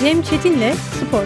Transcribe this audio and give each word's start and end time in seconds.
Cem 0.00 0.22
Çetin'le 0.22 0.72
Spor. 0.72 1.24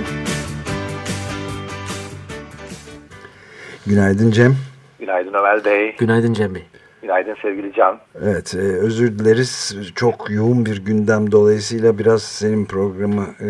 Günaydın 3.87 4.31
Cem. 4.31 4.57
Günaydın 5.01 5.35
Ömer 5.35 5.65
Bey. 5.65 5.97
Günaydın 5.99 6.33
Cem 6.33 6.55
Bey. 6.55 6.63
Günaydın 7.03 7.37
sevgili 7.43 7.73
Can. 7.73 7.99
Evet, 8.23 8.55
e, 8.55 8.59
özür 8.59 9.19
dileriz. 9.19 9.77
Çok 9.95 10.31
yoğun 10.31 10.67
bir 10.67 10.85
gündem 10.85 11.33
dolayısıyla 11.33 11.99
biraz 11.99 12.23
senin 12.23 12.65
programı 12.65 13.27
e, 13.41 13.49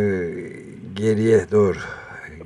geriye 0.95 1.51
doğru 1.53 1.79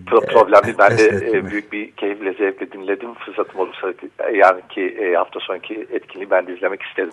Pro 0.07 0.21
problem 0.21 0.65
değil. 0.65 0.77
Ben 0.79 0.99
de 0.99 1.39
e, 1.39 1.51
büyük 1.51 1.73
bir 1.73 1.93
keyifle, 1.93 2.33
zevkle 2.33 2.73
dinledim. 2.73 3.15
Fırsatım 3.15 3.61
olursa 3.61 3.93
yani 4.35 4.61
ki 4.69 4.83
e, 4.83 5.15
hafta 5.15 5.41
sonraki 5.41 5.87
etkinliği 5.93 6.31
ben 6.31 6.47
de 6.47 6.57
izlemek 6.57 6.83
istedim. 6.83 7.13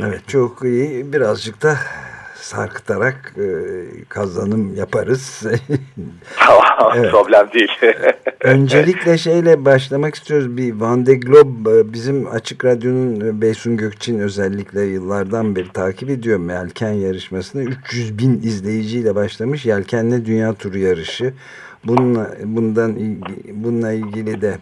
Evet, 0.00 0.28
çok 0.28 0.64
iyi. 0.64 1.12
Birazcık 1.12 1.62
da 1.62 1.76
sarkıtarak 2.40 3.34
e, 3.36 3.44
kazanım 4.08 4.74
yaparız. 4.74 5.42
Evet. 6.96 7.10
problem 7.10 7.48
değil. 7.54 7.68
Öncelikle 8.40 9.18
şeyle 9.18 9.64
başlamak 9.64 10.14
istiyoruz. 10.14 10.56
Bir 10.56 10.72
Van 10.72 11.06
de 11.06 11.14
Globe 11.14 11.70
e, 11.70 11.92
bizim 11.92 12.26
Açık 12.26 12.64
Radyo'nun 12.64 13.20
e, 13.20 13.40
Beysun 13.40 13.76
Gökçin 13.76 14.18
özellikle 14.18 14.82
yıllardan 14.82 15.56
beri 15.56 15.72
takip 15.72 16.10
ediyor 16.10 16.50
Yelken 16.50 16.92
yarışmasını. 16.92 17.62
300 17.62 18.18
bin 18.18 18.42
izleyiciyle 18.42 19.14
başlamış 19.14 19.66
Yelkenle 19.66 20.26
Dünya 20.26 20.54
Turu 20.54 20.78
yarışı. 20.78 21.34
Bununla, 21.84 22.30
bundan 22.44 22.96
bununla 23.52 23.92
ilgili 23.92 24.40
de 24.40 24.58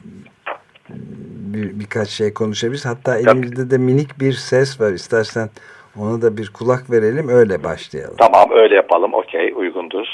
bir, 1.54 1.80
birkaç 1.80 2.08
şey 2.08 2.34
konuşabiliriz. 2.34 2.84
Hatta 2.84 3.18
elimizde 3.18 3.70
de 3.70 3.78
minik 3.78 4.20
bir 4.20 4.32
ses 4.32 4.80
var. 4.80 4.92
İstersen 4.92 5.50
ona 6.00 6.22
da 6.22 6.36
bir 6.36 6.48
kulak 6.52 6.90
verelim 6.90 7.28
öyle 7.28 7.64
başlayalım. 7.64 8.14
tamam 8.18 8.50
öyle 8.50 8.74
yapalım. 8.74 9.14
Okey 9.14 9.52
uygundur. 9.56 10.06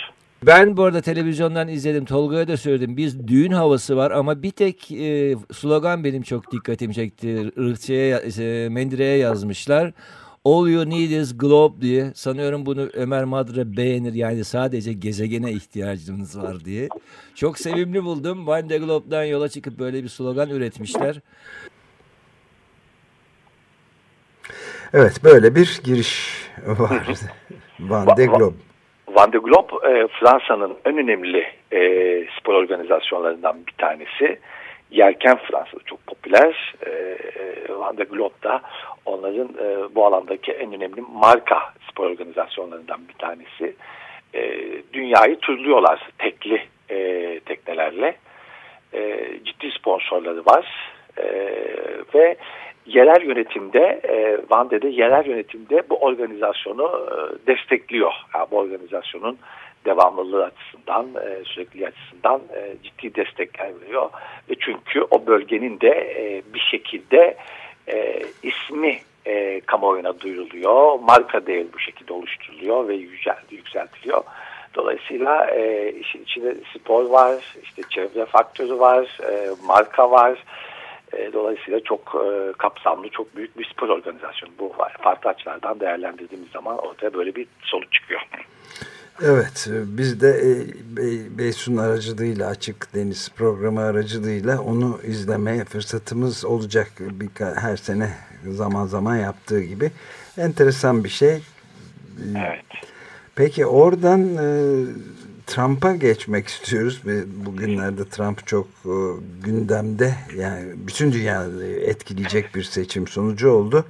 Ben 0.46 0.76
bu 0.76 0.84
arada 0.84 1.00
televizyondan 1.00 1.68
izledim. 1.68 2.04
Tolga'ya 2.04 2.48
da 2.48 2.56
söyledim. 2.56 2.96
Biz 2.96 3.28
düğün 3.28 3.52
havası 3.52 3.96
var 3.96 4.10
ama 4.10 4.42
bir 4.42 4.50
tek 4.50 4.92
e, 4.92 5.34
slogan 5.52 6.04
benim 6.04 6.22
çok 6.22 6.52
dikkatimi 6.52 6.94
çekti. 6.94 7.52
Irkçı'ya, 7.56 8.18
e, 8.18 8.68
Mendire'ye 8.68 9.16
yazmışlar. 9.16 9.92
All 10.44 10.68
you 10.68 10.90
need 10.90 11.10
is 11.10 11.38
globe 11.38 11.80
diye. 11.80 12.12
Sanıyorum 12.14 12.66
bunu 12.66 12.88
Ömer 12.94 13.24
Madre 13.24 13.76
beğenir. 13.76 14.12
Yani 14.12 14.44
sadece 14.44 14.92
gezegene 14.92 15.52
ihtiyacımız 15.52 16.38
var 16.42 16.64
diye. 16.64 16.88
Çok 17.34 17.58
sevimli 17.58 18.04
buldum. 18.04 18.46
Van 18.46 18.68
de 18.68 18.78
Globe'dan 18.78 19.24
yola 19.24 19.48
çıkıp 19.48 19.78
böyle 19.78 20.02
bir 20.02 20.08
slogan 20.08 20.50
üretmişler. 20.50 21.20
Evet 24.96 25.24
böyle 25.24 25.54
bir 25.54 25.80
giriş 25.84 26.42
var. 26.66 27.06
Van 27.80 28.16
de 28.16 28.26
Globe. 28.26 28.54
Van 29.08 29.32
de 29.32 29.38
Globe 29.38 29.88
e, 29.88 30.08
Fransa'nın 30.20 30.76
en 30.84 30.98
önemli 30.98 31.46
e, 31.72 31.80
spor 32.38 32.54
organizasyonlarından 32.54 33.66
bir 33.66 33.72
tanesi. 33.72 34.38
Yelken 34.90 35.36
Fransa'da 35.36 35.82
çok 35.86 36.06
popüler. 36.06 36.74
E, 36.86 36.90
e, 36.90 37.18
Van 37.68 37.98
de 37.98 38.04
Globe 38.04 38.34
da 38.42 38.60
onların 39.04 39.48
e, 39.48 39.94
bu 39.94 40.06
alandaki 40.06 40.52
en 40.52 40.72
önemli 40.72 41.00
marka 41.12 41.72
spor 41.90 42.10
organizasyonlarından 42.10 43.00
bir 43.08 43.14
tanesi. 43.14 43.76
E, 44.34 44.60
dünyayı 44.92 45.38
turluyorlar 45.38 46.08
tekli 46.18 46.62
e, 46.90 47.40
teknelerle. 47.40 48.16
E, 48.92 49.30
ciddi 49.44 49.70
sponsorları 49.70 50.42
var. 50.46 50.92
E, 51.18 51.24
ve 52.14 52.36
yerel 52.86 53.22
yönetimde 53.22 54.00
e, 54.04 54.38
Vande'de 54.50 54.88
yerel 54.88 55.26
yönetimde 55.26 55.82
bu 55.90 55.96
organizasyonu 55.96 57.08
e, 57.10 57.46
destekliyor. 57.46 58.12
Yani 58.34 58.46
bu 58.50 58.58
organizasyonun 58.58 59.38
devamlılığı 59.84 60.44
açısından, 60.44 61.06
e, 61.06 61.44
sürekliliği 61.44 61.88
açısından 61.88 62.40
e, 62.56 62.74
ciddi 62.82 63.14
destekler 63.14 63.80
veriyor. 63.80 64.10
Ve 64.50 64.54
çünkü 64.60 65.02
o 65.10 65.26
bölgenin 65.26 65.80
de 65.80 65.90
e, 65.90 66.42
bir 66.54 66.60
şekilde 66.70 67.36
e, 67.88 68.22
ismi 68.42 68.98
e, 69.26 69.60
kamuoyuna 69.60 70.20
duyuruluyor. 70.20 70.98
Marka 71.00 71.46
değeri 71.46 71.72
bu 71.74 71.78
şekilde 71.78 72.12
oluşturuluyor 72.12 72.88
ve 72.88 72.94
yükseltiliyor. 73.50 74.22
Dolayısıyla 74.74 75.50
e, 75.50 75.92
işin 75.92 76.22
içinde 76.22 76.54
spor 76.74 77.04
var, 77.04 77.56
işte 77.62 77.82
çevre 77.90 78.24
faktörü 78.24 78.78
var, 78.78 79.18
e, 79.30 79.50
marka 79.66 80.10
var. 80.10 80.38
E, 81.18 81.32
dolayısıyla 81.32 81.80
çok 81.80 82.14
e, 82.14 82.52
kapsamlı, 82.58 83.08
çok 83.08 83.36
büyük 83.36 83.58
bir 83.58 83.64
spor 83.64 83.88
organizasyonu 83.88 84.52
bu 84.58 84.78
var. 84.78 84.96
Farklı 85.00 85.30
açılardan 85.30 85.80
değerlendirdiğimiz 85.80 86.50
zaman 86.50 86.78
ortaya 86.78 87.14
böyle 87.14 87.34
bir 87.34 87.46
sonuç 87.62 87.92
çıkıyor. 87.92 88.20
Evet 89.22 89.68
e, 89.72 89.98
biz 89.98 90.20
de 90.20 90.28
e, 90.28 90.50
Bey- 90.96 91.38
Beysun 91.38 91.76
aracılığıyla 91.76 92.48
Açık 92.48 92.94
Deniz 92.94 93.30
programı 93.36 93.80
aracılığıyla 93.80 94.60
onu 94.60 95.00
izlemeye 95.06 95.64
fırsatımız 95.64 96.44
olacak 96.44 96.88
bir 97.00 97.44
her 97.44 97.76
sene 97.76 98.10
zaman 98.48 98.86
zaman 98.86 99.16
yaptığı 99.16 99.62
gibi. 99.62 99.90
Enteresan 100.38 101.04
bir 101.04 101.08
şey. 101.08 101.42
Evet. 102.36 102.64
Peki 103.36 103.66
oradan 103.66 104.20
e, 104.20 104.46
Trump'a 105.46 105.94
geçmek 105.96 106.48
istiyoruz 106.48 107.02
ve 107.06 107.46
bugünlerde 107.46 108.08
Trump 108.08 108.46
çok 108.46 108.66
e, 108.84 108.94
gündemde 109.44 110.14
yani 110.36 110.72
bütün 110.76 111.12
dünyayı 111.12 111.76
etkileyecek 111.80 112.54
bir 112.54 112.62
seçim 112.62 113.06
sonucu 113.06 113.50
oldu. 113.50 113.84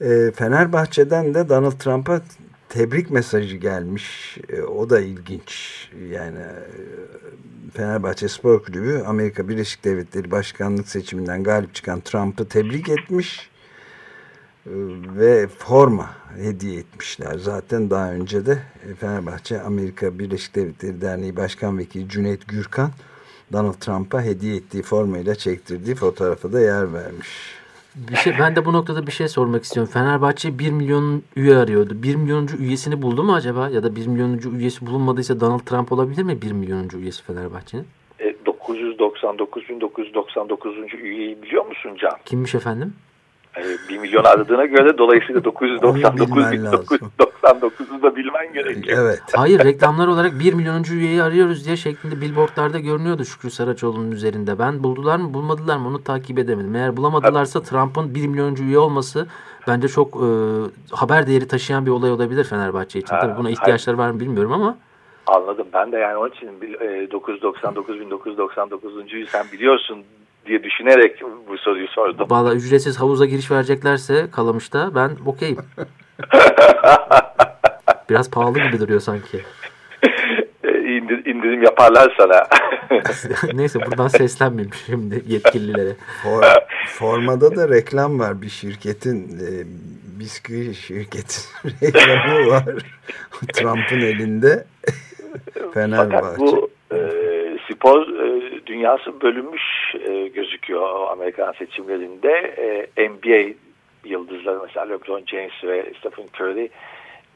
E, 0.00 0.32
Fenerbahçe'den 0.36 1.34
de 1.34 1.48
Donald 1.48 1.72
Trump'a 1.78 2.22
tebrik 2.68 3.10
mesajı 3.10 3.56
gelmiş. 3.56 4.38
E, 4.48 4.62
o 4.62 4.90
da 4.90 5.00
ilginç. 5.00 5.90
Yani 6.10 6.38
Fenerbahçe 7.74 8.28
Spor 8.28 8.62
Kulübü 8.62 9.02
Amerika 9.06 9.48
Birleşik 9.48 9.84
Devletleri 9.84 10.30
Başkanlık 10.30 10.88
seçiminden 10.88 11.42
galip 11.42 11.74
çıkan 11.74 12.00
Trump'ı 12.00 12.48
tebrik 12.48 12.88
etmiş 12.88 13.51
ve 14.66 15.46
forma 15.46 16.10
hediye 16.36 16.78
etmişler. 16.78 17.34
Zaten 17.38 17.90
daha 17.90 18.12
önce 18.12 18.46
de 18.46 18.58
e, 18.90 18.94
Fenerbahçe 18.94 19.60
Amerika 19.60 20.18
Birleşik 20.18 20.54
Devletleri 20.54 21.00
Derneği 21.00 21.36
Başkan 21.36 21.78
Vekili 21.78 22.08
Cüneyt 22.08 22.48
Gürkan 22.48 22.90
Donald 23.52 23.74
Trump'a 23.74 24.22
hediye 24.22 24.56
ettiği 24.56 24.82
formayla 24.82 25.34
çektirdiği 25.34 25.94
fotoğrafa 25.94 26.52
da 26.52 26.60
yer 26.60 26.92
vermiş. 26.92 27.28
Bir 27.94 28.16
şey, 28.16 28.34
ben 28.40 28.56
de 28.56 28.64
bu 28.64 28.72
noktada 28.72 29.06
bir 29.06 29.12
şey 29.12 29.28
sormak 29.28 29.64
istiyorum. 29.64 29.92
Fenerbahçe 29.92 30.58
1 30.58 30.70
milyon 30.70 31.22
üye 31.36 31.56
arıyordu. 31.56 32.02
1 32.02 32.16
milyonuncu 32.16 32.56
üyesini 32.56 33.02
buldu 33.02 33.24
mu 33.24 33.34
acaba? 33.34 33.68
Ya 33.68 33.82
da 33.82 33.96
1 33.96 34.06
milyonuncu 34.06 34.50
üyesi 34.50 34.86
bulunmadıysa 34.86 35.40
Donald 35.40 35.60
Trump 35.60 35.92
olabilir 35.92 36.22
mi 36.22 36.42
1 36.42 36.52
milyonuncu 36.52 36.98
üyesi 36.98 37.22
Fenerbahçe'nin? 37.22 37.86
E, 38.20 38.34
999.999. 38.46 40.96
üyeyi 40.96 41.42
biliyor 41.42 41.66
musun 41.66 41.96
Can? 42.00 42.18
Kimmiş 42.24 42.54
efendim? 42.54 42.94
E, 43.56 43.62
1 43.88 43.98
milyon 43.98 44.24
aradığına 44.24 44.66
göre 44.66 44.98
dolayısıyla 44.98 45.40
Onu 45.82 45.94
bilmen 45.94 46.64
lazım. 46.64 46.86
999.999'u 47.18 48.02
da 48.02 48.16
bilmen 48.16 48.52
gerekiyor. 48.52 48.98
Evet. 49.02 49.22
Hayır 49.36 49.64
reklamlar 49.64 50.06
olarak 50.08 50.32
1 50.40 50.54
milyonuncu 50.54 50.94
üyeyi 50.94 51.22
arıyoruz 51.22 51.66
diye 51.66 51.76
şeklinde 51.76 52.20
billboardlarda 52.20 52.78
görünüyordu 52.78 53.24
Şükrü 53.24 53.50
Saraçoğlu'nun 53.50 54.10
üzerinde. 54.10 54.58
Ben 54.58 54.82
buldular 54.84 55.16
mı 55.18 55.34
bulmadılar 55.34 55.76
mı 55.76 55.88
onu 55.88 56.04
takip 56.04 56.38
edemedim. 56.38 56.74
Eğer 56.76 56.96
bulamadılarsa 56.96 57.62
Trump'ın 57.62 58.14
1 58.14 58.26
milyoncu 58.26 58.64
üye 58.64 58.78
olması 58.78 59.26
bence 59.68 59.88
çok 59.88 60.16
e, 60.16 60.26
haber 60.92 61.26
değeri 61.26 61.48
taşıyan 61.48 61.86
bir 61.86 61.90
olay 61.90 62.10
olabilir 62.10 62.44
Fenerbahçe 62.44 62.98
için. 62.98 63.14
Ha, 63.14 63.20
Tabii 63.20 63.36
buna 63.38 63.50
ihtiyaçları 63.50 63.98
var 63.98 64.10
mı 64.10 64.20
bilmiyorum 64.20 64.52
ama. 64.52 64.78
Anladım. 65.26 65.66
Ben 65.72 65.92
de 65.92 65.96
yani 65.98 66.16
onun 66.16 66.30
için 66.30 66.60
bil- 66.60 66.80
e, 66.80 67.04
999.999'uncuyu 67.04 69.26
sen 69.26 69.46
biliyorsun 69.52 69.98
diye 70.46 70.62
düşünerek 70.62 71.22
bu 71.48 71.58
soruyu 71.58 71.88
sordum. 71.88 72.26
Valla 72.30 72.54
ücretsiz 72.54 73.00
havuza 73.00 73.24
giriş 73.24 73.50
vereceklerse 73.50 74.30
Kalamış'ta 74.32 74.94
ben 74.94 75.10
okeyim. 75.26 75.56
Biraz 78.10 78.30
pahalı 78.30 78.58
gibi 78.58 78.80
duruyor 78.80 79.00
sanki. 79.00 79.40
E, 80.64 80.68
indir- 80.68 81.30
indirim 81.30 81.62
yaparlar 81.62 82.14
sana. 82.18 82.46
Neyse 83.54 83.78
buradan 83.86 84.08
seslenmeyeyim 84.08 84.74
şimdi 84.86 85.22
yetkililere. 85.26 85.96
For, 86.22 86.42
formada 86.86 87.56
da 87.56 87.68
reklam 87.68 88.18
var. 88.20 88.42
Bir 88.42 88.48
şirketin 88.48 89.28
e, 89.28 89.48
bisküvi 90.20 90.74
şirketi 90.74 91.36
reklamı 91.82 92.50
var. 92.50 92.64
Trump'ın 93.52 94.00
elinde. 94.00 94.64
Fakat 95.54 95.74
Fenerbahçe. 95.74 96.38
bu 96.38 96.70
e, 96.92 96.98
spor 97.72 98.02
e, 98.02 98.66
dünyası 98.66 99.20
bölünmüş 99.22 99.62
e, 99.94 100.28
gözüküyor 100.28 101.10
Amerikan 101.10 101.52
seçimlerinde. 101.52 102.32
E, 102.96 103.08
NBA 103.08 103.54
yıldızları 104.04 104.60
mesela 104.62 104.86
LeBron 104.86 105.22
James 105.26 105.64
ve 105.64 105.92
Stephen 105.98 106.26
Curry 106.40 106.68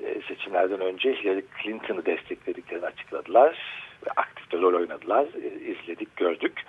e, 0.01 0.21
seçimlerden 0.29 0.81
önce 0.81 1.13
Hillary 1.13 1.43
Clinton'ı 1.63 2.07
desteklediklerini 2.07 2.87
açıkladılar. 2.87 3.59
Ve 4.07 4.11
aktif 4.17 4.53
de 4.53 4.57
rol 4.57 4.81
oynadılar. 4.81 5.27
E, 5.43 5.71
izledik, 5.71 6.17
gördük. 6.17 6.63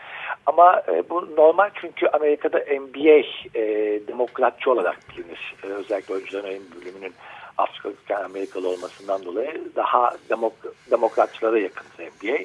Ama 0.46 0.84
e, 0.88 1.10
bu 1.10 1.36
normal 1.36 1.70
çünkü 1.82 2.08
Amerika'da 2.08 2.60
NBA 2.60 3.24
e, 3.60 3.64
demokratçı 4.08 4.72
olarak 4.72 4.98
bilinir. 5.10 5.56
E, 5.64 5.68
özellikle 5.68 6.14
oyuncuların 6.14 6.64
bölümünün 6.76 7.14
Afrika 7.58 8.24
Amerikalı 8.24 8.70
olmasından 8.70 9.26
dolayı 9.26 9.64
daha 9.76 10.16
demok 10.30 10.54
demokratçılara 10.92 11.60
yakın 11.60 11.88
NBA. 12.00 12.38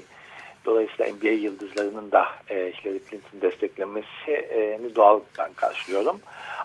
Dolayısıyla 0.64 1.12
NBA 1.12 1.28
yıldızlarının 1.28 2.12
da 2.12 2.26
e, 2.50 2.54
Hillary 2.54 2.98
Clinton 3.10 3.40
desteklemesini 3.40 4.96
doğal 4.96 5.20
ben 5.38 5.52
karşılıyorum. 5.52 6.20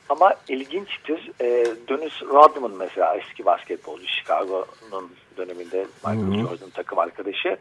Ama 0.10 0.34
ilginçtir. 0.48 1.32
E, 1.42 1.66
Dennis 1.90 2.22
Rodman 2.22 2.72
mesela 2.72 3.16
eski 3.16 3.46
basketbolcu 3.46 4.08
Chicago'nun 4.08 5.12
döneminde 5.38 5.86
Michael 6.06 6.42
Jordan 6.42 6.70
takım 6.70 7.00
arkadaşı 7.00 7.58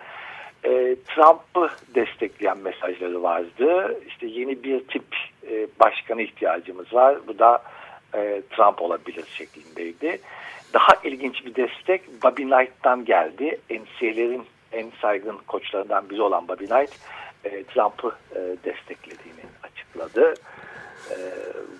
e, 0.65 0.97
Trump'ı 1.07 1.71
destekleyen 1.95 2.59
mesajları 2.59 3.23
vardı. 3.23 4.01
İşte 4.09 4.27
yeni 4.27 4.63
bir 4.63 4.81
tip 4.81 5.05
e, 5.51 5.67
başkanı 5.81 6.23
ihtiyacımız 6.23 6.95
var. 6.95 7.19
Bu 7.29 7.39
da 7.39 7.63
e, 8.15 8.43
Trump 8.57 8.83
olabilir 8.83 9.25
şeklindeydi. 9.35 10.21
Daha 10.75 10.89
ilginç 11.05 11.45
bir 11.47 11.55
destek 11.55 12.23
Bobby 12.23 12.43
Knight'tan 12.43 13.05
geldi. 13.05 13.61
NCAA'lerin 13.71 14.43
en 14.73 14.93
saygın 15.03 15.39
koçlarından 15.47 16.11
biri 16.11 16.23
olan 16.23 16.49
Bobby 16.49 16.65
Knight 16.65 16.93
e, 17.45 17.65
Trump'ı 17.65 18.15
e, 18.35 18.41
desteklediğini 18.65 19.45
açıkladı. 19.63 20.35
E, 21.11 21.17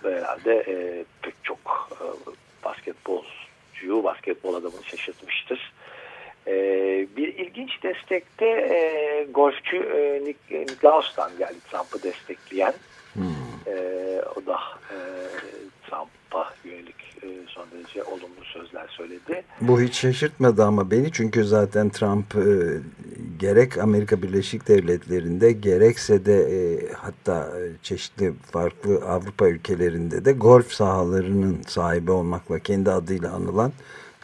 ve 0.05 0.19
herhalde 0.19 0.55
e, 0.55 1.05
pek 1.23 1.35
çok 1.43 1.59
e, 1.93 2.05
basketbolcuyu, 2.65 4.05
basketbol 4.05 4.55
adamını 4.55 4.85
şaşırtmıştır. 4.85 5.73
E, 6.47 6.53
bir 7.17 7.35
ilginç 7.35 7.83
destekte 7.83 8.47
e, 8.47 9.27
golfçü 9.31 9.77
e, 9.77 10.25
Nick, 10.25 10.61
Nicklaus'tan 10.61 11.31
geldi 11.39 11.61
Trump'ı 11.71 12.03
destekleyen. 12.03 12.75
Hmm. 13.13 13.25
E, 13.67 13.75
o 14.37 14.47
da 14.47 14.61
e, 14.86 14.86
e, 17.77 17.83
son 17.83 17.85
derece 17.85 18.03
olumlu 18.03 18.45
sözler 18.45 18.87
söyledi. 18.89 19.43
Bu 19.61 19.81
hiç 19.81 19.95
şaşırtmadı 19.95 20.65
ama 20.65 20.91
beni 20.91 21.13
çünkü 21.13 21.45
zaten 21.45 21.89
Trump 21.89 22.35
e, 22.35 22.47
gerek 23.39 23.79
Amerika 23.79 24.23
Birleşik 24.23 24.69
Devletleri'nde 24.69 25.53
gerekse 25.53 26.27
de 26.27 26.35
e, 26.35 26.93
hatta 26.93 27.49
çeşitli 27.83 28.33
farklı 28.53 29.05
Avrupa 29.09 29.49
ülkelerinde 29.49 30.25
de 30.25 30.33
golf 30.33 30.73
sahalarının 30.73 31.63
sahibi 31.67 32.11
olmakla 32.11 32.59
kendi 32.59 32.91
adıyla 32.91 33.33
anılan 33.33 33.73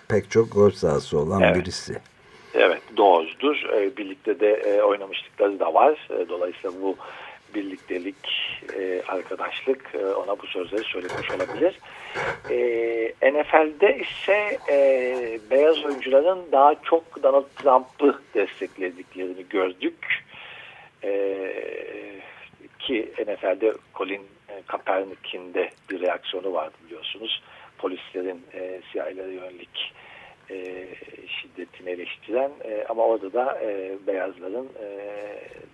pek 0.09 0.31
çok 0.31 0.53
golf 0.53 0.75
sahası 0.75 1.19
olan 1.19 1.43
evet. 1.43 1.57
birisi. 1.57 1.99
Evet 2.55 2.83
doğrudur. 2.97 3.57
E, 3.73 3.97
birlikte 3.97 4.41
de 4.41 4.53
e, 4.53 4.83
oynamışlıkları 4.83 5.61
da 5.61 5.75
var. 5.75 6.09
E, 6.11 6.29
dolayısıyla 6.29 6.83
bu 6.83 6.97
birliktelik, 7.55 8.17
e, 8.79 9.03
arkadaşlık 9.09 9.95
e, 9.95 10.07
ona 10.07 10.39
bu 10.39 10.47
sözleri 10.47 10.85
söylemiş 10.85 11.31
olabilir. 11.31 11.79
E, 12.51 13.31
NFL'de 13.33 13.99
ise 13.99 14.59
e, 14.69 15.39
beyaz 15.51 15.85
oyuncuların 15.85 16.53
daha 16.53 16.75
çok 16.75 17.23
Donald 17.23 17.47
Trump'ı 17.57 18.21
desteklediklerini 18.35 19.49
gördük. 19.51 20.25
E, 21.05 21.13
ki 22.79 23.13
NFL'de 23.19 23.73
Colin 23.95 24.27
Kaepernick'in 24.67 25.55
de 25.55 25.71
bir 25.91 26.01
reaksiyonu 26.01 26.53
vardı 26.53 26.75
biliyorsunuz. 26.87 27.43
Polislerin 27.79 28.43
e, 28.55 28.81
siyahilere 28.93 29.33
yönelik 29.33 29.93
e, 30.51 30.87
şiddetini 31.29 31.91
eleştiren 31.91 32.51
e, 32.65 32.85
ama 32.89 33.07
orada 33.07 33.33
da 33.33 33.61
e, 33.63 33.93
beyazların 34.07 34.69
e, 34.83 34.87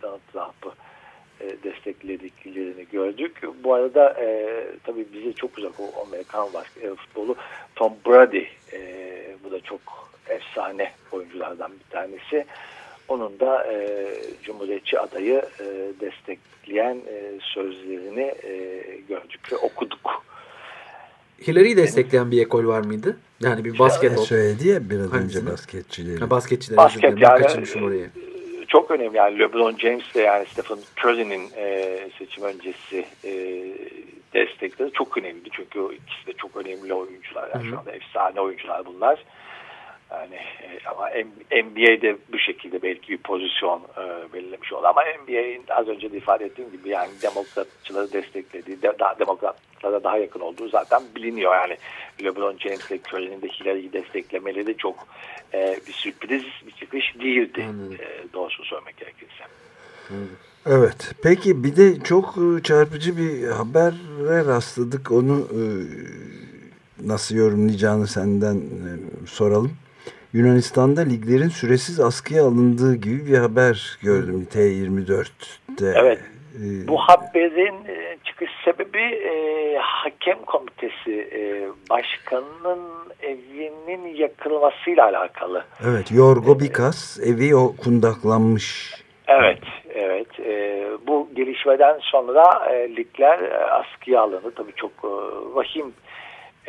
Donald 0.02 0.20
Trump'ı 0.32 0.69
e, 0.69 0.88
desteklediklerini 1.64 2.87
gördük. 2.93 3.43
Bu 3.64 3.75
arada 3.75 4.17
e, 4.20 4.56
tabii 4.85 5.06
bize 5.12 5.32
çok 5.32 5.58
uzak 5.58 5.81
o 5.81 6.02
Amerikan 6.06 6.52
basket, 6.55 6.85
e, 6.85 6.94
futbolu 6.94 7.37
Tom 7.76 7.93
Brady 8.06 8.44
e, 8.73 8.81
bu 9.44 9.50
da 9.50 9.61
çok 9.61 9.81
efsane 10.29 10.93
oyunculardan 11.12 11.73
bir 11.73 11.90
tanesi. 11.90 12.46
Onun 13.08 13.40
da 13.40 13.73
e, 13.73 14.06
Cumhuriyetçi 14.43 14.99
adayı 14.99 15.43
e, 15.61 15.64
destekleyen 16.00 16.94
e, 16.94 17.38
sözlerini 17.40 18.35
e, 18.43 18.82
gördük 19.08 19.52
ve 19.52 19.56
okuduk. 19.56 20.25
Hillary'yi 21.46 21.76
destekleyen 21.76 22.31
bir 22.31 22.43
ekol 22.43 22.67
var 22.67 22.81
mıydı? 22.81 23.17
Yani 23.40 23.64
bir 23.64 23.79
basket. 23.79 24.19
Söyledi 24.19 24.69
ya 24.69 24.90
biraz 24.90 25.12
önce 25.12 25.46
basketçileri. 25.46 26.20
Ha, 26.20 26.31
basketçileri. 26.31 26.76
Basket 26.76 27.19
yani. 27.19 27.43
Kaçırmışım 27.43 27.82
orayı 27.82 28.11
çok 28.69 28.91
önemli. 28.91 29.17
Yani 29.17 29.38
LeBron 29.38 29.76
James 29.76 30.15
de 30.15 30.20
yani 30.20 30.47
Stephen 30.47 30.79
Curry'nin 30.99 31.50
e, 31.56 31.97
seçim 32.19 32.44
öncesi 32.44 33.06
e, 33.25 33.32
destekleri 34.35 34.93
çok 34.93 35.19
önemli. 35.19 35.50
Çünkü 35.53 35.81
ikisi 35.94 36.26
de 36.26 36.32
çok 36.32 36.56
önemli 36.56 36.94
oyuncular. 36.94 37.50
Yani 37.55 37.70
şu 37.70 37.79
anda 37.79 37.93
efsane 37.93 38.41
oyuncular 38.41 38.87
bunlar. 38.87 39.25
Yani 40.10 40.34
e, 40.34 40.81
ama 40.87 41.08
NBA'de 41.64 42.16
bu 42.32 42.38
şekilde 42.38 42.82
belki 42.82 43.12
bir 43.12 43.19
pozisyon 43.19 43.81
e, 43.81 44.32
belirlemiş 44.32 44.72
oldu. 44.72 44.87
Ama 44.87 45.02
NBA'in 45.02 45.64
az 45.69 45.88
önce 45.88 46.12
de 46.12 46.16
ifade 46.16 46.44
ettiğim 46.44 46.70
gibi 46.72 46.88
yani 46.88 47.10
demokratçıları 47.22 48.12
desteklediği, 48.12 48.82
de, 48.82 48.93
daha 48.99 49.19
demokratlara 49.19 50.05
daha 50.05 50.19
yakın 50.19 50.40
olduğu 50.40 50.69
zaten 50.69 51.02
biliniyor. 51.16 51.55
Yani 51.55 51.76
LeBron 52.25 52.58
James 52.58 52.90
ile 52.90 52.99
Curry'nin 52.99 53.43
de 53.43 53.49
Hillary'yi 53.49 53.93
desteklemeleri 53.93 54.76
çok 54.76 55.06
e, 55.55 55.81
bir 55.87 55.93
sürpriz 55.93 56.44
bir 56.66 56.72
çıkış 56.72 57.14
değildi. 57.20 57.66
E, 58.00 58.32
doğrusunu 58.32 58.66
söylemek 58.66 58.96
gerekirse. 58.96 59.44
Evet. 60.66 61.12
Peki 61.22 61.64
bir 61.64 61.76
de 61.76 62.00
çok 62.04 62.34
e, 62.38 62.62
çarpıcı 62.62 63.16
bir 63.16 63.49
habere 63.49 64.44
rastladık. 64.46 65.12
Onu 65.12 65.49
e, 65.52 65.62
nasıl 67.08 67.34
yorumlayacağını 67.34 68.06
senden 68.06 68.56
e, 68.56 68.90
soralım. 69.26 69.72
Yunanistan'da 70.32 71.00
liglerin 71.00 71.48
süresiz 71.48 72.00
askıya 72.00 72.44
alındığı 72.44 72.94
gibi 72.94 73.26
bir 73.26 73.38
haber 73.38 73.98
gördüm 74.02 74.48
T24'te. 74.54 75.92
Evet. 75.96 76.19
Ee, 76.56 76.88
Bu 76.88 76.96
haberin 76.98 77.75
e, 77.88 78.16
çıkış 78.25 78.50
sebebi 78.64 78.98
e, 79.02 79.32
hakem 79.78 80.38
komitesi 80.46 81.28
e, 81.32 81.69
başkanının 81.90 82.80
evinin 83.22 84.14
yakılmasıyla 84.14 85.04
alakalı. 85.04 85.64
Evet, 85.88 86.12
Yorgo 86.12 86.60
Bikas 86.60 87.19
e, 87.19 87.28
evi 87.30 87.56
o 87.56 87.76
kundaklanmış. 87.76 88.94
Evet, 89.28 89.62
evet. 89.94 90.40
E, 90.40 90.84
bu 91.06 91.28
gelişmeden 91.36 91.98
sonra 92.00 92.44
e, 92.72 92.96
ligler 92.96 93.38
e, 93.38 93.56
askıya 93.56 94.20
alındı. 94.20 94.52
Tabii 94.56 94.72
çok 94.76 94.90
e, 95.04 95.08
vahim 95.54 95.92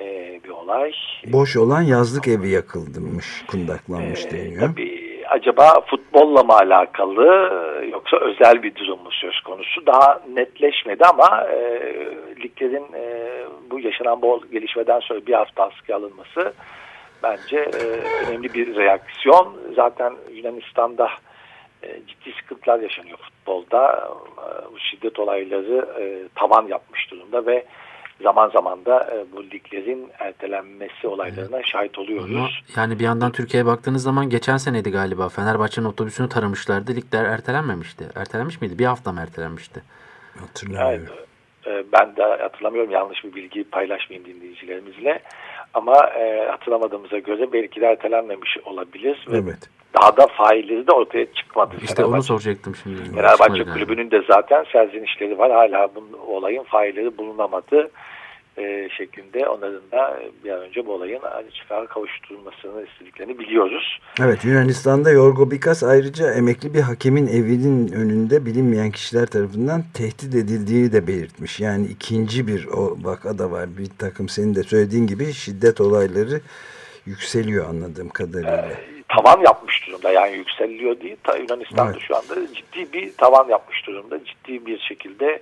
e, 0.01 0.40
bir 0.44 0.50
olay. 0.50 0.92
Boş 1.25 1.57
olan 1.57 1.81
yazlık 1.81 2.28
evi 2.28 2.50
yakılmış, 2.50 3.26
kundaklanmış 3.47 4.26
e, 4.26 4.31
deniyor. 4.31 4.69
Tabii 4.69 5.23
acaba 5.30 5.81
futbolla 5.81 6.44
mı 6.44 6.54
alakalı 6.54 7.54
yoksa 7.92 8.18
özel 8.18 8.64
bir 8.64 8.76
durum 8.76 9.00
mu 9.04 9.09
söz 9.12 9.42
konusu? 9.42 9.85
Daha 9.88 10.21
netleşmedi 10.33 11.06
ama 11.06 11.47
e, 11.52 11.81
liglerin 12.44 12.94
e, 12.94 13.30
bu 13.71 13.80
yaşanan 13.80 14.21
bol 14.21 14.42
gelişmeden 14.52 15.00
sonra 15.00 15.26
bir 15.26 15.33
hafta 15.33 15.64
askıya 15.64 15.97
alınması 15.97 16.54
bence 17.23 17.57
e, 17.57 17.83
önemli 18.28 18.54
bir 18.54 18.76
reaksiyon. 18.76 19.57
Zaten 19.76 20.14
Yunanistan'da 20.33 21.09
e, 21.83 21.88
ciddi 22.07 22.35
sıkıntılar 22.42 22.80
yaşanıyor 22.80 23.18
futbolda. 23.18 24.09
E, 24.38 24.73
bu 24.73 24.80
şiddet 24.80 25.19
olayları 25.19 25.88
e, 26.00 26.28
tavan 26.35 26.68
yapmış 26.68 27.12
durumda 27.12 27.45
ve 27.45 27.66
zaman 28.21 28.49
zaman 28.49 28.85
da 28.85 29.09
e, 29.14 29.35
bu 29.35 29.44
liglerin 29.44 30.09
ertelenmesi 30.19 31.07
olaylarına 31.07 31.56
evet. 31.56 31.66
şahit 31.66 31.99
oluyoruz. 31.99 32.35
Ama 32.35 32.49
yani 32.76 32.99
bir 32.99 33.04
yandan 33.04 33.31
Türkiye'ye 33.31 33.66
baktığınız 33.66 34.04
zaman 34.04 34.30
geçen 34.30 34.57
seneydi 34.57 34.92
galiba 34.92 35.30
Fenerbahçe'nin 35.30 35.85
otobüsünü 35.85 36.30
taramışlardı. 36.30 36.95
Ligler 36.95 37.26
ertelenmemişti. 37.26 38.06
Ertelenmiş 38.16 38.61
miydi? 38.61 38.80
Bir 38.80 38.85
hafta 38.85 39.11
mı 39.11 39.21
ertelenmişti? 39.21 39.83
Hatırlamıyorum. 40.40 41.16
Evet, 41.66 41.85
ben 41.94 42.16
de 42.16 42.23
hatırlamıyorum. 42.23 42.92
Yanlış 42.92 43.23
bir 43.23 43.35
bilgi 43.35 43.64
paylaşmayayım 43.64 44.30
dinleyicilerimizle. 44.30 45.21
Ama 45.73 45.95
e, 46.07 46.47
hatırlamadığımıza 46.52 47.18
göre 47.19 47.54
belki 47.54 47.81
de 47.81 47.85
ertelenmemiş 47.85 48.57
olabilir. 48.66 49.28
Evet. 49.31 49.69
Daha 49.94 50.18
da 50.18 50.28
failleri 50.28 50.88
de 50.88 50.92
ortaya 50.92 51.34
çıkmadı. 51.34 51.76
İşte 51.81 51.96
Fenerbahçe. 51.96 52.16
onu 52.16 52.24
soracaktım 52.24 52.76
şimdi. 52.84 53.16
Fenerbahçe 53.16 53.64
kulübünün 53.64 54.12
de 54.12 54.22
zaten 54.28 54.66
serzenişleri 54.72 55.38
var. 55.38 55.52
Hala 55.52 55.90
bu 55.96 56.18
olayın 56.28 56.64
failleri 56.64 57.18
bulunamadı 57.18 57.92
e, 58.60 58.90
şeklinde 58.98 59.50
onların 59.50 59.92
da 59.92 60.19
bir 60.44 60.50
an 60.50 60.62
önce 60.62 60.86
bu 60.86 60.94
olayın 60.94 61.22
çıkar 61.54 61.88
kavuşturulmasını 61.88 62.86
istediklerini 62.92 63.40
biliyoruz. 63.40 64.00
Evet 64.19 64.46
Yunanistan'da 64.46 65.12
Yorgo 65.12 65.52
Bikas 65.52 65.84
ayrıca 65.84 66.34
emekli 66.34 66.74
bir 66.74 66.80
hakemin 66.80 67.28
evinin 67.28 67.92
önünde 67.92 68.46
bilinmeyen 68.46 68.92
kişiler 68.92 69.26
tarafından 69.26 69.84
tehdit 69.94 70.36
edildiğini 70.36 70.92
de 70.92 71.08
belirtmiş. 71.08 71.60
Yani 71.60 71.88
ikinci 71.88 72.48
bir 72.48 72.68
o 72.68 72.98
vakada 73.04 73.52
var 73.52 73.78
bir 73.78 73.90
takım 73.98 74.30
senin 74.30 74.56
de 74.56 74.64
söylediğin 74.64 75.08
gibi 75.08 75.34
şiddet 75.34 75.81
olayları 75.81 76.42
yükseliyor 77.06 77.69
anladığım 77.69 78.10
kadarıyla. 78.10 78.72
E, 78.72 78.98
tavan 79.09 79.42
yapmış 79.42 79.87
durumda. 79.87 80.11
Yani 80.11 80.37
yükseliliyor 80.37 81.01
değil. 81.01 81.18
Ta 81.23 81.37
Yunanistan'da 81.37 81.92
evet. 81.92 82.01
şu 82.07 82.16
anda 82.16 82.54
ciddi 82.54 82.94
bir 82.94 83.18
tavan 83.18 83.47
yapmış 83.49 83.87
durumda. 83.87 84.25
Ciddi 84.25 84.66
bir 84.66 84.80
şekilde 84.80 85.42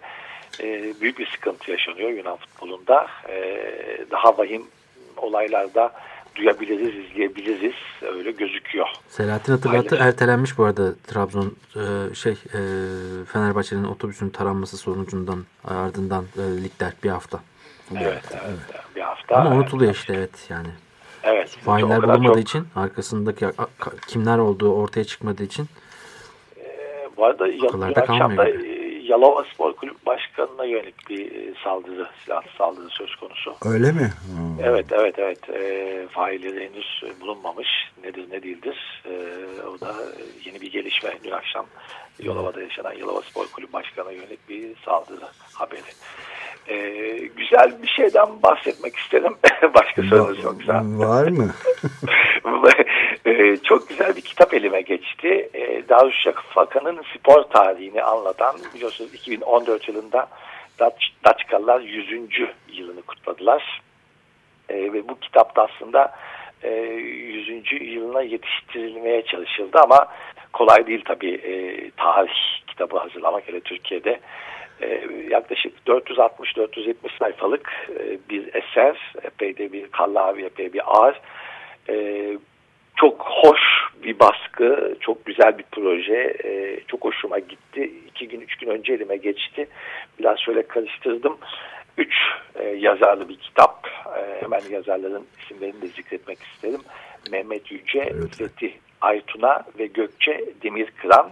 e, 0.60 0.94
büyük 1.02 1.20
bir 1.20 1.32
sıkıntı 1.32 1.72
yaşanıyor 1.72 2.10
Yunan 2.10 2.38
futbolunda. 2.38 3.08
E, 3.30 3.66
daha 4.12 4.38
vahim 4.38 4.68
olaylarda 5.18 5.92
duyabiliriz, 6.36 6.96
izleyebiliriz. 7.10 7.76
Öyle 8.02 8.32
gözüküyor. 8.32 8.88
Selahattin 9.08 9.54
hatırlattı. 9.54 9.96
Aynen. 9.96 10.08
Ertelenmiş 10.08 10.58
bu 10.58 10.64
arada 10.64 10.96
Trabzon 11.08 11.56
e, 11.76 12.16
şey 12.16 12.34
e, 12.34 12.60
Fenerbahçe'nin 13.34 13.84
otobüsün 13.84 14.30
taranması 14.30 14.78
sonucundan 14.78 15.46
ardından 15.64 16.26
e, 16.38 16.64
ligler 16.64 16.94
bir 17.04 17.10
hafta. 17.10 17.40
Evet, 17.92 18.24
evet, 18.32 18.42
evet. 18.46 18.96
bir 18.96 19.02
hafta. 19.02 19.36
Ama 19.36 19.50
unutuluyor 19.50 19.94
işte 19.94 20.14
evet 20.14 20.48
yani. 20.50 20.68
Evet. 21.28 21.50
Failler 21.50 22.04
bulunmadığı 22.04 22.24
çok... 22.24 22.38
için 22.40 22.68
arkasındaki 22.76 23.46
kimler 24.08 24.38
olduğu 24.38 24.74
ortaya 24.74 25.04
çıkmadığı 25.04 25.44
için 25.44 25.66
e, 26.58 26.64
bu 27.18 27.26
arada 27.26 27.48
dün 27.48 28.02
akşam 28.02 28.38
da 28.38 28.48
Yalova 29.08 29.44
Spor 29.54 29.74
Kulüp 29.74 30.06
Başkanı'na 30.06 30.66
yönelik 30.66 31.10
bir 31.10 31.32
e, 31.32 31.54
saldırı, 31.64 32.08
silahlı 32.24 32.50
saldırı 32.58 32.90
söz 32.90 33.16
konusu. 33.16 33.56
Öyle 33.66 33.92
mi? 33.92 34.12
Hmm. 34.26 34.64
Evet, 34.64 34.86
evet, 34.92 35.16
evet. 35.18 35.50
E, 35.50 36.08
failleri 36.08 36.70
henüz 36.70 37.04
bulunmamış. 37.22 37.68
Nedir, 38.04 38.26
ne 38.32 38.44
değildir. 38.44 39.04
E, 39.06 39.12
o 39.62 39.80
da 39.80 39.96
yeni 40.46 40.62
bir 40.62 40.72
gelişme. 40.72 41.10
Dün 41.24 41.32
akşam 41.32 41.66
Yalova'da 42.20 42.62
yaşanan 42.62 42.94
Yalova 42.94 43.22
Spor 43.22 43.48
Kulüp 43.48 43.74
Başkanı'na 43.74 44.12
yönelik 44.12 44.50
bir 44.50 44.76
saldırı 44.86 45.26
haberi. 45.54 45.82
Ee, 46.70 47.30
güzel 47.38 47.84
bir 47.84 47.88
şeyden 47.88 48.44
bahsetmek 48.44 48.96
isterim. 48.96 49.36
Başka 49.74 50.04
sorunuz 50.04 50.44
yoksa. 50.44 50.82
Var 50.84 51.28
mı? 51.28 51.52
ee, 53.28 53.58
çok 53.64 53.90
güzel 53.90 54.16
bir 54.16 54.22
kitap 54.22 54.54
elime 54.54 54.82
geçti. 54.82 55.50
Ee, 55.54 55.90
Darüşşafaka'nın 55.90 57.04
spor 57.18 57.44
tarihini 57.44 58.04
anlatan 58.04 58.56
biliyorsunuz 58.76 59.14
2014 59.14 59.88
yılında 59.88 60.28
Daçkalılar 61.26 61.82
100. 61.82 62.10
yılını 62.74 63.02
kutladılar. 63.02 63.82
Ee, 64.70 64.94
ve 64.94 65.08
bu 65.08 65.20
kitapta 65.20 65.64
aslında 65.64 66.16
e, 66.64 66.70
100. 66.70 67.64
yılına 67.82 68.22
yetiştirilmeye 68.22 69.26
çalışıldı 69.26 69.80
ama 69.80 70.08
kolay 70.54 70.88
değil 70.88 71.04
tabii 71.06 71.34
e, 71.34 71.92
tarih 71.92 72.68
kitabı 72.68 72.98
hazırlamak 72.98 73.48
hele 73.48 73.60
Türkiye'de 73.60 74.20
e, 74.82 75.08
yaklaşık 75.30 75.74
460-470 75.88 76.94
sayfalık 77.20 77.90
e, 77.90 78.18
bir 78.30 78.56
eser. 78.56 79.14
Epey 79.24 79.58
de 79.58 79.74
bir 79.74 79.88
kallavi, 79.88 80.46
epey 80.46 80.74
bir 80.74 80.82
ağır. 80.86 81.22
E, 81.90 81.94
çok 82.98 83.22
hoş 83.22 83.60
bir 84.04 84.20
baskı, 84.20 84.96
çok 85.00 85.26
güzel 85.26 85.58
bir 85.58 85.66
proje. 85.72 86.38
E, 86.44 86.80
çok 86.88 87.06
hoşuma 87.06 87.40
gitti. 87.40 87.92
İki 88.08 88.28
gün, 88.28 88.42
üç 88.42 88.56
gün 88.56 88.70
önce 88.70 88.94
elime 88.94 89.18
geçti. 89.18 89.68
Biraz 90.20 90.40
şöyle 90.40 90.68
karıştırdım. 90.68 91.38
Üç 91.98 92.14
e, 92.56 92.64
yazarlı 92.64 93.30
bir 93.30 93.38
kitap. 93.38 93.88
E, 94.18 94.42
hemen 94.42 94.62
yazarların 94.72 95.26
isimlerini 95.42 95.82
de 95.82 95.88
zikretmek 95.88 96.38
isterim. 96.44 96.82
Mehmet 97.32 97.72
Yüce, 97.72 98.00
evet. 98.00 98.36
Fethi 98.36 98.74
Aytuna 99.02 99.64
ve 99.80 99.86
Gökçe 99.86 100.46
Demirkıran. 100.64 101.32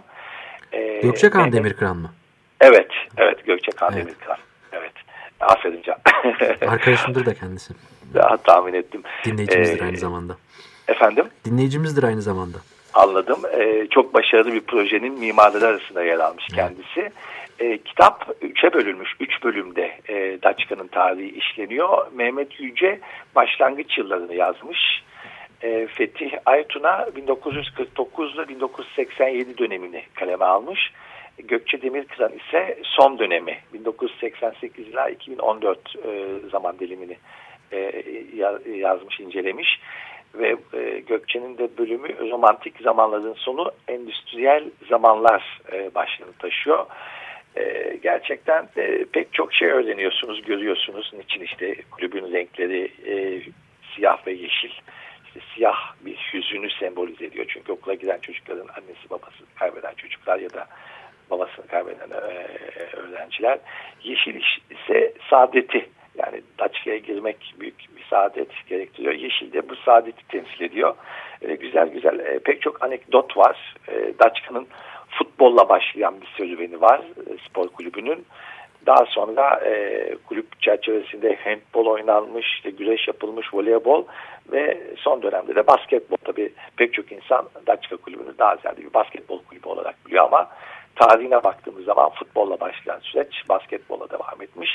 E, 0.72 1.00
Gökçe 1.02 1.30
Kan 1.30 1.52
Demirkıran 1.52 1.96
mı? 1.96 2.10
Evet, 2.60 2.90
evet 3.16 3.46
Gökçe 3.46 3.72
Kandemir 3.72 4.06
evet. 4.06 4.18
Kıran. 4.18 4.38
Evet. 4.72 4.92
Aferin 5.40 5.82
Can. 5.82 5.98
Arkadaşımdır 6.68 7.26
da 7.26 7.34
kendisi. 7.34 7.74
Daha 8.14 8.36
tahmin 8.36 8.74
ettim. 8.74 9.02
Dinleyicimizdir 9.24 9.80
ee, 9.80 9.84
aynı 9.84 9.96
zamanda. 9.96 10.36
Efendim? 10.88 11.24
Dinleyicimizdir 11.44 12.02
aynı 12.02 12.22
zamanda. 12.22 12.58
Anladım. 12.94 13.38
Ee, 13.58 13.86
çok 13.90 14.14
başarılı 14.14 14.52
bir 14.52 14.60
projenin 14.60 15.18
mimarları 15.18 15.66
arasında 15.66 16.04
yer 16.04 16.18
almış 16.18 16.46
kendisi. 16.54 17.12
Ee, 17.58 17.78
kitap 17.78 18.36
üçe 18.42 18.72
bölünmüş. 18.72 19.10
Üç 19.20 19.44
bölümde 19.44 20.00
e, 20.08 20.38
Daçka'nın 20.42 20.86
tarihi 20.86 21.38
işleniyor. 21.38 22.06
Mehmet 22.12 22.60
Yüce 22.60 23.00
başlangıç 23.34 23.98
yıllarını 23.98 24.34
yazmış. 24.34 24.78
E, 25.62 25.86
Fetih 25.86 26.30
Aytun'a 26.46 27.06
1949 27.16 28.34
ile 28.34 28.48
1987 28.48 29.58
dönemini 29.58 30.02
kaleme 30.14 30.44
almış. 30.44 30.92
Gökçe 31.38 31.82
Demirkıran 31.82 32.32
ise 32.32 32.78
son 32.82 33.18
dönemi 33.18 33.58
1988 33.72 34.88
ila 34.88 35.08
2014 35.08 35.78
e, 36.04 36.28
zaman 36.50 36.78
dilimini 36.78 37.16
e, 37.72 38.04
yazmış, 38.70 39.20
incelemiş 39.20 39.80
ve 40.38 40.56
e, 40.72 40.98
Gökçe'nin 40.98 41.58
de 41.58 41.78
bölümü 41.78 42.30
romantik 42.30 42.80
zamanların 42.80 43.34
sonu 43.34 43.72
endüstriyel 43.88 44.64
zamanlar 44.88 45.60
e, 45.72 45.94
başlığını 45.94 46.32
taşıyor. 46.32 46.86
E, 47.56 47.96
gerçekten 48.02 48.68
e, 48.76 49.04
pek 49.04 49.32
çok 49.32 49.54
şey 49.54 49.68
öğreniyorsunuz, 49.68 50.42
görüyorsunuz. 50.42 51.12
Niçin 51.18 51.40
işte 51.40 51.76
kulübün 51.90 52.32
renkleri 52.32 52.92
e, 53.06 53.42
siyah 53.94 54.26
ve 54.26 54.32
yeşil. 54.32 54.70
İşte 55.26 55.40
siyah 55.54 55.94
bir 56.00 56.16
hüzünü 56.32 56.70
sembolize 56.70 57.24
ediyor. 57.24 57.46
Çünkü 57.48 57.72
okula 57.72 57.94
giden 57.94 58.18
çocukların 58.18 58.68
annesi 58.68 59.10
babası 59.10 59.44
kaybeden 59.54 59.94
çocuklar 59.94 60.38
ya 60.38 60.50
da 60.50 60.66
babasını 61.30 61.66
kaybeden 61.66 62.10
e, 62.10 62.46
öğrenciler. 62.96 63.58
Yeşil 64.02 64.40
ise 64.70 65.12
saadeti 65.30 65.88
yani 66.18 66.42
Daçka'ya 66.58 66.98
girmek 66.98 67.54
büyük 67.60 67.96
bir 67.96 68.04
saadet 68.10 68.48
gerektiriyor. 68.68 69.14
Yeşil 69.14 69.52
de 69.52 69.68
bu 69.68 69.76
saadeti 69.76 70.28
temsil 70.28 70.60
ediyor. 70.60 70.94
E, 71.42 71.54
güzel 71.54 71.88
güzel 71.88 72.18
e, 72.18 72.38
pek 72.38 72.62
çok 72.62 72.84
anekdot 72.84 73.36
var. 73.36 73.74
E, 73.88 74.18
Daçka'nın 74.24 74.66
futbolla 75.10 75.68
başlayan 75.68 76.20
bir 76.20 76.28
serüveni 76.36 76.80
var 76.80 77.00
e, 77.00 77.48
spor 77.48 77.68
kulübünün. 77.68 78.26
Daha 78.86 79.06
sonra 79.06 79.60
e, 79.64 80.14
kulüp 80.26 80.60
çerçevesinde 80.60 81.38
handbol 81.44 81.86
oynanmış, 81.86 82.46
işte 82.56 82.70
güreş 82.70 83.08
yapılmış, 83.08 83.54
voleybol 83.54 84.04
ve 84.52 84.80
son 84.96 85.22
dönemde 85.22 85.54
de 85.54 85.66
basketbol. 85.66 86.16
Tabii 86.24 86.52
pek 86.76 86.94
çok 86.94 87.12
insan 87.12 87.48
Daçka 87.66 87.96
kulübünü 87.96 88.38
daha 88.38 88.56
ziyade 88.56 88.80
bir 88.82 88.94
basketbol 88.94 89.42
kulübü 89.42 89.68
olarak 89.68 90.06
biliyor 90.06 90.24
ama 90.24 90.48
tarihine 90.96 91.44
baktığımız 91.44 91.84
zaman 91.84 92.10
futbolla 92.10 92.60
başlayan 92.60 93.00
süreç 93.02 93.42
basketbola 93.48 94.10
devam 94.10 94.42
etmiş. 94.42 94.70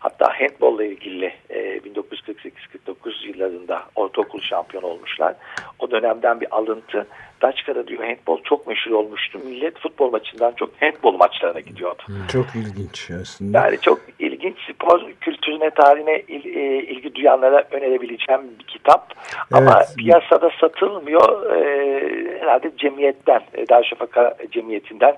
Hatta 0.00 0.32
handbolla 0.40 0.84
ilgili 0.84 1.32
e, 1.50 1.78
1948-49 1.78 3.28
yıllarında 3.28 3.82
ortaokul 3.94 4.40
şampiyon 4.40 4.82
olmuşlar. 4.82 5.34
O 5.78 5.90
dönemden 5.90 6.40
bir 6.40 6.56
alıntı. 6.56 7.06
Daçka'da 7.42 7.88
diyor 7.88 8.04
handbol 8.04 8.42
çok 8.42 8.66
meşhur 8.66 8.90
olmuştu. 8.90 9.38
Millet 9.44 9.78
futbol 9.78 10.10
maçından 10.10 10.52
çok 10.52 10.82
handbol 10.82 11.16
maçlarına 11.16 11.60
gidiyordu. 11.60 12.02
Çok 12.32 12.46
ilginç 12.54 13.10
aslında. 13.22 13.58
Yani 13.58 13.78
çok 13.80 14.00
ilginç 14.18 14.31
spor 14.50 15.00
kültürüne, 15.20 15.70
tarihine 15.70 16.22
il, 16.28 16.56
e, 16.56 16.82
ilgi 16.82 17.14
duyanlara 17.14 17.64
önerebileceğim 17.70 18.40
bir 18.58 18.64
kitap. 18.64 19.12
Evet. 19.36 19.52
Ama 19.52 19.82
piyasada 19.98 20.50
satılmıyor. 20.60 21.56
E, 21.56 22.40
herhalde 22.40 22.72
cemiyetten, 22.76 23.40
e, 23.54 23.68
Darüşşafaka 23.68 24.36
Cemiyeti'nden 24.50 25.16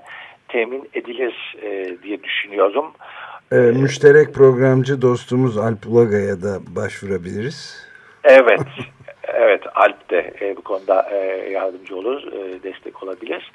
temin 0.49 0.91
edilir 0.95 1.57
e, 1.63 1.97
diye 2.03 2.23
düşünüyorum. 2.23 2.93
E, 3.53 3.57
müşterek 3.57 4.35
programcı 4.35 5.03
dostumuz 5.03 5.59
Alp 5.59 5.87
Ulaga'ya 5.87 6.43
da 6.43 6.59
başvurabiliriz. 6.77 7.87
Evet, 8.25 8.61
evet 9.35 9.63
Alp 9.75 10.11
de 10.11 10.35
e, 10.41 10.57
bu 10.57 10.63
konuda 10.63 11.09
e, 11.11 11.17
yardımcı 11.51 11.97
olur, 11.97 12.33
e, 12.33 12.63
destek 12.63 13.03
olabilir. 13.03 13.53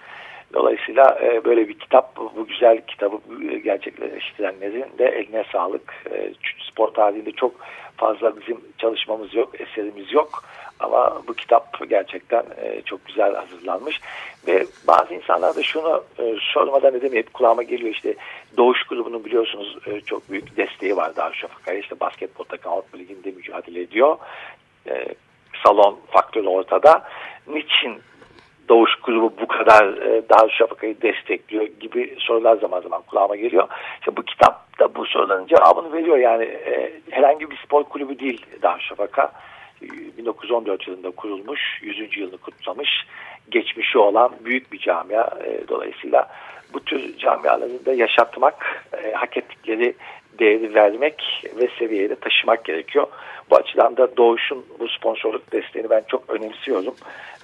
Dolayısıyla 0.54 1.20
e, 1.24 1.46
böyle 1.46 1.68
bir 1.68 1.80
kitap, 1.80 2.18
bu 2.18 2.48
güzel 2.48 2.82
kitabı 2.82 3.18
gerçekleştirenlerin 3.64 4.98
de 4.98 5.06
eline 5.06 5.44
sağlık. 5.52 5.94
E, 6.12 6.34
spor 6.72 6.88
tarihinde 6.88 7.32
çok 7.32 7.52
fazla 7.98 8.40
bizim 8.42 8.62
çalışmamız 8.78 9.34
yok, 9.34 9.62
eserimiz 9.62 10.14
yok. 10.14 10.44
Ama 10.80 11.22
bu 11.28 11.34
kitap 11.34 11.90
gerçekten 11.90 12.44
e, 12.62 12.82
çok 12.82 13.06
güzel 13.06 13.36
hazırlanmış. 13.36 14.02
Ve 14.48 14.66
bazı 14.88 15.14
insanlar 15.14 15.56
da 15.56 15.64
şunu 15.64 16.04
e, 16.20 16.36
sormadan 16.54 16.96
edemeyip 16.96 17.34
kulağıma 17.34 17.64
geliyor 17.64 17.94
işte 17.96 18.16
Doğuş 18.58 18.84
grubunun 18.84 19.26
biliyorsunuz 19.26 19.78
e, 19.86 20.02
çok 20.02 20.32
büyük 20.32 20.58
desteği 20.58 20.98
var 20.98 21.16
Darüşşafaka'ya. 21.16 21.80
işte 21.80 22.00
basketbol 22.00 22.44
takım 22.44 22.72
Avrupa 22.72 22.98
Ligi'nde 22.98 23.32
mücadele 23.32 23.82
ediyor. 23.82 24.18
E, 24.88 25.06
salon 25.64 26.00
faktörü 26.12 26.48
ortada. 26.48 27.10
Niçin 27.48 28.02
Doğuş 28.70 28.96
grubu 29.04 29.34
bu 29.42 29.48
kadar 29.48 29.88
e, 29.88 30.30
Darüşşafaka'yı 30.30 31.02
destekliyor 31.02 31.68
gibi 31.80 32.16
sorular 32.20 32.58
zaman 32.58 32.82
zaman 32.82 33.02
kulağıma 33.02 33.36
geliyor. 33.36 33.68
İşte 34.00 34.18
bu 34.18 34.24
kitap 34.24 34.80
da 34.80 34.96
bu 34.96 35.06
soruların 35.06 35.48
cevabını 35.48 35.94
veriyor. 35.94 36.18
Yani 36.18 36.44
e, 36.44 36.92
herhangi 37.10 37.52
bir 37.52 37.58
spor 37.58 37.84
kulübü 37.84 38.20
değil 38.20 38.46
Darüşşafaka. 38.62 39.32
1914 40.18 40.88
yılında 40.88 41.12
kurulmuş, 41.12 41.62
100. 41.82 42.18
yılını 42.18 42.38
kutlamış, 42.38 42.90
geçmişi 43.52 43.98
olan 43.98 44.32
büyük 44.46 44.72
bir 44.74 44.80
camia. 44.80 45.30
E, 45.46 45.68
dolayısıyla 45.68 46.28
bu 46.74 46.80
tür 46.80 47.18
camiaları 47.18 47.86
da 47.86 47.94
yaşatmak, 47.94 48.86
e, 49.04 49.12
hak 49.12 49.38
ettikleri 49.38 49.96
değeri 50.40 50.76
vermek 50.76 51.46
ve 51.60 51.70
seviyeye 51.80 52.16
taşımak 52.16 52.66
gerekiyor. 52.66 53.08
Bu 53.50 53.56
açıdan 53.56 53.98
da 53.98 54.18
Doğuş'un 54.18 54.66
bu 54.80 54.88
sponsorluk 54.88 55.52
desteğini 55.52 55.90
ben 55.90 56.04
çok 56.08 56.30
önemsiyorum. 56.30 56.96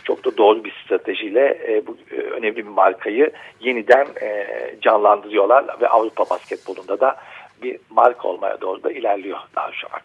Çok 0.06 0.26
da 0.26 0.38
doğru 0.38 0.64
bir 0.64 0.82
stratejiyle 0.86 1.60
e, 1.68 1.88
bu 1.88 1.98
e, 2.12 2.16
önemli 2.16 2.58
bir 2.58 2.64
markayı 2.64 3.32
yeniden 3.60 4.08
e, 4.22 4.48
canlandırıyorlar 4.82 5.82
ve 5.82 5.90
Avrupa 5.90 6.30
basketbolunda 6.30 7.00
da 7.00 7.16
bir 7.64 7.80
marka 7.90 8.28
olmaya 8.28 8.62
doğru 8.62 8.84
da 8.84 8.92
ilerliyor 8.92 9.38
an. 9.58 10.02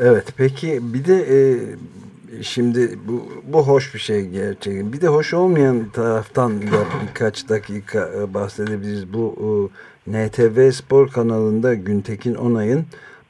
Evet 0.00 0.26
peki 0.36 0.78
bir 0.82 1.04
de 1.04 1.14
e, 1.14 1.38
şimdi 2.42 2.98
bu, 3.08 3.42
bu 3.44 3.66
hoş 3.66 3.94
bir 3.94 3.98
şey 3.98 4.26
gerçekten. 4.26 4.92
Bir 4.92 5.00
de 5.00 5.08
hoş 5.08 5.34
olmayan 5.34 5.90
taraftan 5.90 6.62
da 6.62 6.84
birkaç 7.08 7.48
dakika 7.48 8.10
e, 8.18 8.34
bahsedebiliriz. 8.34 9.12
Bu 9.12 9.34
e, 10.06 10.26
NTV 10.26 10.70
Spor 10.70 11.08
kanalında 11.08 11.74
Güntekin 11.74 12.34
Onay'ın 12.34 12.86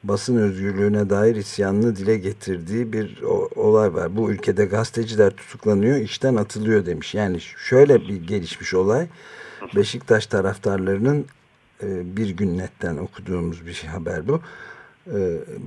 basın 0.07 0.37
özgürlüğüne 0.37 1.09
dair 1.09 1.35
isyanını 1.35 1.95
dile 1.95 2.17
getirdiği 2.17 2.93
bir 2.93 3.21
olay 3.55 3.93
var. 3.93 4.17
Bu 4.17 4.31
ülkede 4.31 4.65
gazeteciler 4.65 5.29
tutuklanıyor, 5.31 5.97
işten 5.97 6.35
atılıyor 6.35 6.85
demiş. 6.85 7.15
Yani 7.15 7.39
şöyle 7.41 8.01
bir 8.01 8.27
gelişmiş 8.27 8.73
olay. 8.73 9.07
Beşiktaş 9.75 10.27
taraftarlarının 10.27 11.25
e, 11.83 12.17
bir 12.17 12.29
gün 12.29 12.57
netten 12.57 12.97
okuduğumuz 12.97 13.65
bir 13.65 13.73
şey 13.73 13.89
haber 13.89 14.27
bu. 14.27 14.41
E, 15.07 15.17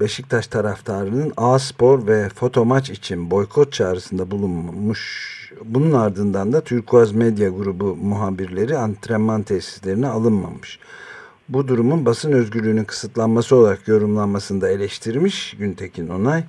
Beşiktaş 0.01 0.47
taraftarının 0.47 1.33
A-Spor 1.37 2.07
ve 2.07 2.29
foto 2.29 2.65
maç 2.65 2.91
için 2.91 3.31
boykot 3.31 3.73
çağrısında 3.73 4.31
bulunmuş. 4.31 5.29
Bunun 5.65 5.93
ardından 5.93 6.53
da 6.53 6.61
Türkuaz 6.61 7.13
Medya 7.13 7.49
Grubu 7.49 7.97
muhabirleri 7.97 8.79
antrenman 8.79 9.43
tesislerine 9.43 10.09
alınmamış 10.09 10.79
bu 11.49 11.69
durumun 11.69 12.07
basın 12.07 12.33
özgürlüğünün 12.33 12.85
kısıtlanması 12.85 13.57
olarak 13.57 13.89
yorumlanmasını 13.89 14.61
da 14.61 14.69
eleştirmiş 14.69 15.57
Güntekin 15.59 16.09
Onay. 16.09 16.45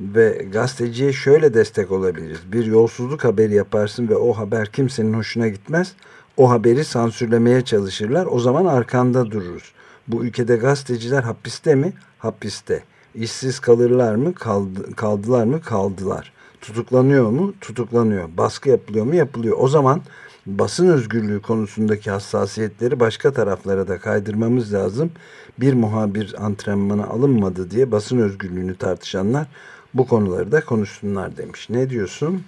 Ve 0.00 0.46
gazeteciye 0.52 1.12
şöyle 1.12 1.54
destek 1.54 1.92
olabiliriz. 1.92 2.38
Bir 2.52 2.64
yolsuzluk 2.64 3.24
haberi 3.24 3.54
yaparsın 3.54 4.08
ve 4.08 4.16
o 4.16 4.32
haber 4.32 4.72
kimsenin 4.72 5.14
hoşuna 5.14 5.48
gitmez. 5.48 5.94
O 6.36 6.50
haberi 6.50 6.84
sansürlemeye 6.84 7.60
çalışırlar. 7.64 8.26
O 8.30 8.40
zaman 8.40 8.66
arkanda 8.66 9.30
dururuz. 9.30 9.72
Bu 10.08 10.24
ülkede 10.24 10.56
gazeteciler 10.56 11.22
hapiste 11.22 11.74
mi? 11.74 11.92
Hapiste. 12.18 12.82
İşsiz 13.14 13.60
kalırlar 13.60 14.14
mı? 14.14 14.34
Kaldı, 14.34 14.94
kaldılar 14.94 15.44
mı? 15.44 15.60
Kaldılar. 15.60 16.32
Tutuklanıyor 16.60 17.30
mu? 17.30 17.54
Tutuklanıyor. 17.60 18.28
Baskı 18.36 18.68
yapılıyor 18.68 19.04
mu? 19.04 19.14
Yapılıyor. 19.14 19.56
O 19.60 19.68
zaman 19.68 20.02
basın 20.48 20.88
özgürlüğü 20.88 21.42
konusundaki 21.42 22.10
hassasiyetleri 22.10 23.00
başka 23.00 23.32
taraflara 23.32 23.88
da 23.88 23.98
kaydırmamız 23.98 24.74
lazım. 24.74 25.12
Bir 25.58 25.74
muhabir 25.74 26.34
antrenmana 26.38 27.06
alınmadı 27.06 27.70
diye 27.70 27.92
basın 27.92 28.18
özgürlüğünü 28.18 28.76
tartışanlar 28.76 29.46
bu 29.94 30.06
konuları 30.06 30.52
da 30.52 30.64
konuşsunlar 30.64 31.36
demiş. 31.36 31.70
Ne 31.70 31.90
diyorsun? 31.90 32.42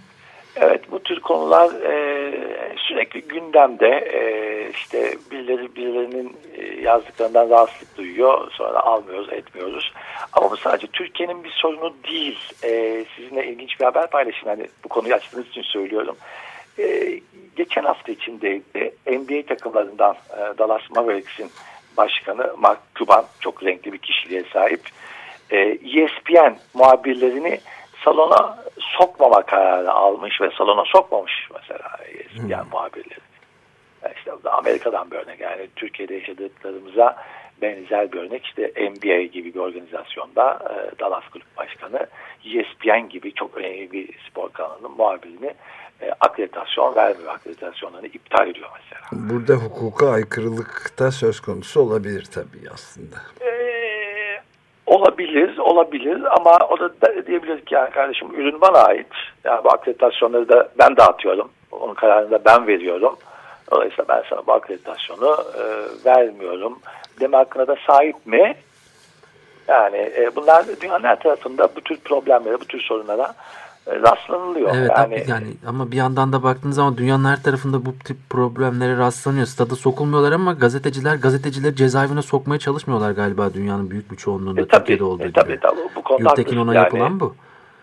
Evet 0.56 0.90
bu 0.90 1.02
tür 1.02 1.20
konular 1.20 1.70
e, 1.82 1.94
sürekli 2.76 3.20
gündemde 3.20 3.88
e, 3.88 4.20
işte 4.70 5.14
birileri 5.30 5.76
birilerinin 5.76 6.36
e, 6.54 6.80
yazdıklarından 6.80 7.50
rahatsızlık 7.50 7.96
duyuyor 7.96 8.50
sonra 8.52 8.80
almıyoruz 8.80 9.32
etmiyoruz 9.32 9.92
ama 10.32 10.50
bu 10.50 10.56
sadece 10.56 10.86
Türkiye'nin 10.86 11.44
bir 11.44 11.50
sorunu 11.50 11.94
değil 12.10 12.38
e, 12.64 13.04
sizinle 13.16 13.46
ilginç 13.46 13.80
bir 13.80 13.84
haber 13.84 14.10
paylaşayım 14.10 14.58
yani 14.58 14.68
bu 14.84 14.88
konuyu 14.88 15.14
açtığınız 15.14 15.48
için 15.48 15.62
söylüyorum 15.62 16.16
e, 16.80 17.20
geçen 17.56 17.84
hafta 17.84 18.12
içindeydi 18.12 18.94
NBA 19.06 19.46
takımlarından 19.46 20.14
e, 20.14 20.58
Dallas 20.58 20.82
Mavericks'in 20.90 21.50
başkanı 21.96 22.54
Mark 22.58 22.78
Cuban 22.94 23.24
çok 23.40 23.64
renkli 23.64 23.92
bir 23.92 23.98
kişiliğe 23.98 24.44
sahip. 24.52 24.80
E, 25.50 25.58
ESPN 25.58 26.56
muhabirlerini 26.74 27.60
salona 28.04 28.58
sokmama 28.78 29.42
kararı 29.42 29.92
almış 29.92 30.40
ve 30.40 30.50
salona 30.58 30.84
sokmamış 30.84 31.48
mesela 31.54 31.98
ESPN 32.08 32.42
hmm. 32.42 32.70
muhabirleri. 32.72 33.30
Yani 34.02 34.14
işte 34.16 34.32
Amerika'dan 34.50 35.10
bir 35.10 35.16
örnek 35.16 35.40
yani 35.40 35.68
Türkiye'de 35.76 36.14
yaşadıklarımıza 36.14 37.16
benzer 37.62 38.12
bir 38.12 38.18
örnek 38.18 38.46
işte 38.46 38.72
NBA 38.76 39.22
gibi 39.22 39.54
bir 39.54 39.60
organizasyonda 39.60 40.58
e, 40.70 40.98
Dallas 40.98 41.28
Kulüp 41.28 41.56
Başkanı 41.56 42.06
ESPN 42.44 43.08
gibi 43.08 43.34
çok 43.34 43.56
önemli 43.56 43.92
bir 43.92 44.08
spor 44.30 44.52
kanalının 44.52 44.92
muhabirini 44.96 45.54
e, 46.02 46.10
akreditasyon 46.20 46.94
vermiyor. 46.94 47.34
Akreditasyonlarını 47.34 48.06
iptal 48.06 48.48
ediyor 48.48 48.68
mesela. 48.74 49.30
Burada 49.30 49.54
hukuka 49.54 50.10
aykırılık 50.10 50.98
da 50.98 51.10
söz 51.10 51.40
konusu 51.40 51.80
olabilir 51.80 52.24
tabii 52.34 52.70
aslında. 52.74 53.16
Ee, 53.40 54.40
olabilir, 54.86 55.58
olabilir 55.58 56.36
ama 56.36 56.58
o 56.70 56.78
da 56.80 56.90
diyebiliriz 57.26 57.64
ki 57.64 57.74
yani 57.74 57.90
kardeşim 57.90 58.34
ürün 58.34 58.60
bana 58.60 58.78
ait. 58.78 59.06
Yani 59.44 59.64
bu 59.64 59.68
akreditasyonları 59.72 60.48
da 60.48 60.68
ben 60.78 60.96
dağıtıyorum. 60.96 61.50
Onun 61.70 61.94
kararını 61.94 62.30
da 62.30 62.44
ben 62.44 62.66
veriyorum. 62.66 63.16
Dolayısıyla 63.72 64.04
ben 64.08 64.22
sana 64.30 64.46
bu 64.46 64.52
akreditasyonu 64.52 65.36
e, 65.58 65.62
vermiyorum. 66.04 66.78
Deme 67.20 67.36
hakkına 67.36 67.66
da 67.66 67.76
sahip 67.86 68.26
mi? 68.26 68.54
Yani 69.68 69.96
e, 69.96 70.36
bunlar 70.36 70.64
dünyanın 70.80 71.04
her 71.04 71.20
tarafında 71.20 71.68
bu 71.76 71.80
tür 71.80 72.00
problemlere, 72.00 72.60
bu 72.60 72.64
tür 72.64 72.80
sorunlara 72.80 73.24
e, 73.24 73.69
rastlanılıyor. 73.90 74.70
Evet 74.74 74.90
yani, 74.96 75.24
yani 75.28 75.46
ama 75.66 75.90
bir 75.90 75.96
yandan 75.96 76.32
da 76.32 76.42
baktığınız 76.42 76.76
zaman 76.76 76.96
dünyanın 76.96 77.24
her 77.24 77.42
tarafında 77.42 77.86
bu 77.86 77.98
tip 78.04 78.16
problemlere 78.30 78.96
rastlanıyor. 78.96 79.46
Stada 79.46 79.74
sokulmuyorlar 79.74 80.32
ama 80.32 80.52
gazeteciler 80.52 81.14
gazetecileri 81.14 81.76
cezaevine 81.76 82.22
sokmaya 82.22 82.58
çalışmıyorlar 82.58 83.10
galiba 83.10 83.54
dünyanın 83.54 83.90
büyük 83.90 84.12
bir 84.12 84.16
çoğunluğunda 84.16 84.60
e, 84.60 84.66
tabii, 84.66 84.78
Türkiye'de 84.78 85.04
olduğu 85.04 85.24
e, 85.24 85.32
tabii, 85.32 85.52
gibi. 85.52 85.60
Tabii, 85.60 85.80
bu 85.96 86.02
konuda 86.02 86.28
Gültekin 86.28 86.56
ona 86.56 86.74
yani, 86.74 86.84
yapılan 86.84 87.20
bu. 87.20 87.34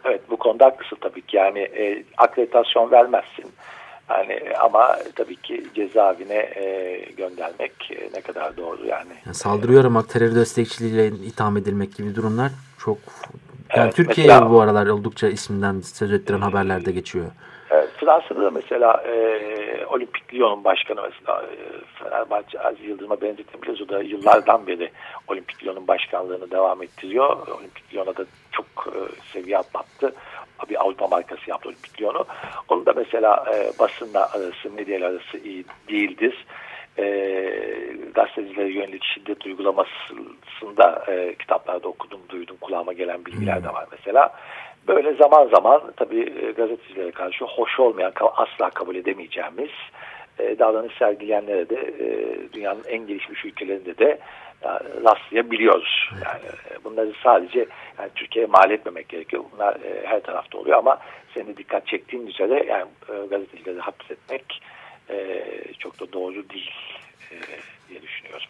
Evet 0.06 0.22
bu 0.30 0.38
konuda 0.38 0.65
haklısın 0.65 0.98
tabii 1.02 1.22
ki 1.22 1.38
yani 1.38 1.60
e, 1.60 2.04
akreditasyon 2.17 2.91
vermezsin. 2.91 3.46
Yani 4.10 4.39
ama 4.62 4.98
tabii 5.15 5.36
ki 5.36 5.63
cezaevine 5.76 6.34
e, 6.36 7.00
göndermek 7.17 7.91
e, 7.91 8.10
ne 8.13 8.22
kadar 8.22 8.58
doğru 8.58 8.86
yani. 8.86 9.13
yani 9.26 9.36
saldırıyor 9.36 9.86
ama 9.86 10.08
terör 10.08 10.36
destekçiliğiyle 10.36 11.08
itham 11.08 11.58
edilmek 11.58 11.96
gibi 11.96 12.15
durumlar 12.15 12.52
çok 12.80 12.98
yani 13.75 13.84
evet, 13.84 13.95
Türkiye'ye 13.95 14.34
mesela, 14.34 14.51
bu 14.51 14.62
aralar 14.62 14.88
oldukça 14.88 15.27
isminden 15.27 15.80
söz 15.82 16.12
ettiren 16.12 16.41
haberlerde 16.41 16.91
geçiyor. 16.91 17.25
Evet, 17.69 17.89
Fransa'da 17.97 18.41
da 18.41 18.51
mesela 18.51 19.03
e, 19.08 19.86
Olimpik 19.86 20.34
Lyon'un 20.34 20.63
başkanı 20.63 21.01
mesela 21.01 21.41
e, 21.41 21.56
Fenerbahçe 22.03 22.60
Aziz 22.60 22.86
Yıldırım'a 22.86 23.21
benzetebiliriz. 23.21 23.82
O 23.82 23.89
da 23.89 24.01
yıllardan 24.01 24.67
beri 24.67 24.91
Olimpik 25.27 25.65
Lyon'un 25.65 25.88
başkanlığını 25.88 26.51
devam 26.51 26.84
ettiriyor. 26.84 27.47
Olimpik 27.47 27.93
Lyon'a 27.93 28.17
da 28.17 28.25
çok 28.51 28.65
e, 28.88 28.99
seviye 29.34 29.58
atlattı. 29.58 30.13
Bir 30.69 30.82
Avrupa 30.82 31.08
markası 31.08 31.49
yaptı 31.49 31.69
Olimpik 31.69 32.01
Lyon'u. 32.01 32.25
Onu 32.69 32.86
da 32.86 32.93
mesela 32.95 33.45
e, 33.53 33.80
basınla 33.80 34.32
arası, 34.32 34.71
medya 34.75 35.08
arası 35.08 35.38
iyi 35.38 35.65
değildir 35.89 36.45
e, 36.99 37.05
gazetecilere 38.13 38.73
yönelik 38.73 39.03
şiddet 39.03 39.45
uygulamasında 39.45 41.05
e, 41.07 41.36
kitaplarda 41.36 41.88
okudum, 41.88 42.19
duydum, 42.29 42.57
kulağıma 42.62 42.93
gelen 42.93 43.25
bilgiler 43.25 43.63
de 43.63 43.67
var 43.67 43.86
mesela. 43.91 44.33
Böyle 44.88 45.13
zaman 45.13 45.47
zaman 45.47 45.81
tabii 45.97 46.21
e, 46.21 46.51
gazetecilere 46.51 47.12
karşı 47.12 47.45
hoş 47.45 47.79
olmayan, 47.79 48.13
asla 48.36 48.69
kabul 48.69 48.95
edemeyeceğimiz 48.95 49.71
e, 50.39 50.60
davranış 50.60 50.93
sergileyenlere 50.97 51.69
de 51.69 51.75
e, 51.75 52.07
dünyanın 52.53 52.83
en 52.88 53.07
gelişmiş 53.07 53.45
ülkelerinde 53.45 53.97
de 53.97 54.19
yani, 54.65 54.79
rastlayabiliyoruz. 55.05 56.10
Yani 56.13 56.45
e, 56.45 56.83
bunları 56.83 57.13
sadece 57.23 57.60
yani 57.99 58.10
Türkiye'ye 58.15 58.47
mal 58.51 58.71
etmemek 58.71 59.10
gerekiyor. 59.10 59.43
Bunlar 59.53 59.73
e, 59.73 60.07
her 60.07 60.19
tarafta 60.19 60.57
oluyor 60.57 60.77
ama 60.77 60.97
senin 61.33 61.57
dikkat 61.57 61.88
çektiğin 61.88 62.27
üzere 62.27 62.65
yani 62.65 62.88
e, 63.10 63.27
gazetecileri 63.27 63.79
hapsetmek 63.79 64.62
e, 65.10 65.43
çok 65.80 66.00
da 66.00 66.13
doğru 66.13 66.50
değil 66.50 66.72
e, 67.32 67.36
diye 67.89 68.02
düşünüyorum. 68.02 68.48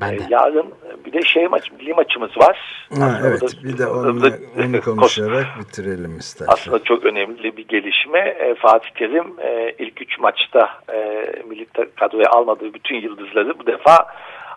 Ben 0.00 0.18
de. 0.18 0.22
E, 0.22 0.26
yarın 0.30 0.74
bir 1.06 1.12
de 1.12 1.22
şey 1.22 1.48
maç, 1.48 1.72
milli 1.72 1.94
maçımız 1.94 2.36
var. 2.36 2.86
Ha, 2.98 3.20
evet 3.24 3.42
da, 3.42 3.64
bir 3.64 3.78
de 3.78 3.86
onu, 3.86 4.30
onu 4.58 4.80
konuşarak 4.80 5.46
bitirelim 5.60 6.18
istersen. 6.18 6.52
Aslında 6.52 6.84
çok 6.84 7.04
önemli 7.04 7.56
bir 7.56 7.68
gelişme. 7.68 8.18
E, 8.18 8.54
Fatih 8.54 8.90
Terim 8.90 9.34
e, 9.40 9.74
ilk 9.78 10.02
üç 10.02 10.18
maçta 10.18 10.80
e, 10.92 11.26
milli 11.48 11.66
kadroya 11.96 12.30
almadığı 12.30 12.74
bütün 12.74 12.96
yıldızları 12.96 13.58
bu 13.58 13.66
defa 13.66 14.06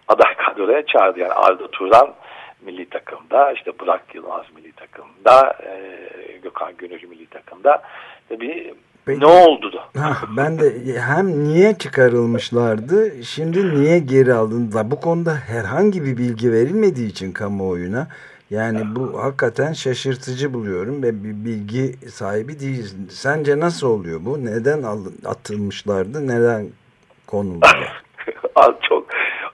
aday 0.07 0.35
kadroya 0.35 0.85
çağırdı. 0.85 1.19
Yani 1.19 1.33
Arda 1.33 1.67
Turan 1.71 2.13
milli 2.61 2.89
takımda, 2.89 3.51
işte 3.51 3.79
Burak 3.79 4.15
Yılmaz 4.15 4.45
milli 4.55 4.71
takımda, 4.71 5.57
e, 5.63 6.37
Gökhan 6.43 6.77
Gönül 6.77 7.03
milli 7.03 7.25
takımda. 7.25 7.81
Tabii 8.29 8.73
Peki, 9.05 9.19
ne 9.19 9.25
oldu 9.25 9.71
da? 9.73 10.01
Ha, 10.01 10.17
ben 10.37 10.59
de 10.59 10.99
hem 10.99 11.43
niye 11.43 11.73
çıkarılmışlardı 11.77 13.23
şimdi 13.23 13.75
niye 13.75 13.99
geri 13.99 14.33
alındılar? 14.33 14.91
Bu 14.91 14.99
konuda 14.99 15.35
herhangi 15.35 16.03
bir 16.03 16.17
bilgi 16.17 16.51
verilmediği 16.51 17.09
için 17.09 17.31
kamuoyuna 17.31 18.07
yani 18.49 18.95
bu 18.95 19.23
hakikaten 19.23 19.73
şaşırtıcı 19.73 20.53
buluyorum 20.53 21.03
ve 21.03 21.23
bir 21.23 21.45
bilgi 21.45 22.09
sahibi 22.09 22.59
değiliz. 22.59 22.95
Sence 23.09 23.59
nasıl 23.59 23.87
oluyor 23.87 24.19
bu? 24.25 24.45
Neden 24.45 24.83
atılmışlardı? 25.25 26.27
Neden 26.27 26.67
konuldular? 27.27 28.03
Çok 28.89 29.07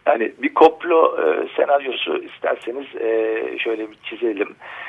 Yani 0.05 0.33
bir 0.41 0.53
komplo 0.53 1.17
e, 1.21 1.47
senaryosu 1.55 2.17
isterseniz 2.17 2.95
e, 2.95 3.41
şöyle 3.59 3.91
bir 3.91 3.97
çizelim. 4.03 4.49
E, 4.49 4.86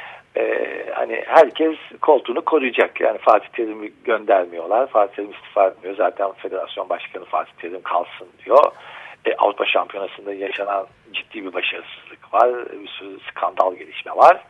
hani 0.95 1.23
herkes 1.27 1.77
koltuğunu 2.01 2.45
koruyacak. 2.45 3.01
Yani 3.01 3.19
Fatih 3.19 3.49
Terim'i 3.49 3.93
göndermiyorlar. 4.05 4.87
Fatih 4.87 5.17
Terim 5.17 5.31
istifa 5.31 5.67
etmiyor. 5.67 5.97
Zaten 5.97 6.33
federasyon 6.33 6.89
başkanı 6.89 7.25
Fatih 7.25 7.53
Terim 7.53 7.83
kalsın 7.83 8.29
diyor. 8.45 8.73
E, 9.25 9.35
Avrupa 9.35 9.67
Şampiyonası'nda 9.67 10.35
yaşanan 10.35 10.87
ciddi 11.13 11.45
bir 11.45 11.53
başarısızlık 11.53 12.35
var. 12.35 12.51
Bir 12.83 12.89
sürü 12.89 13.19
skandal 13.31 13.75
gelişme 13.75 14.13
var. 14.13 14.45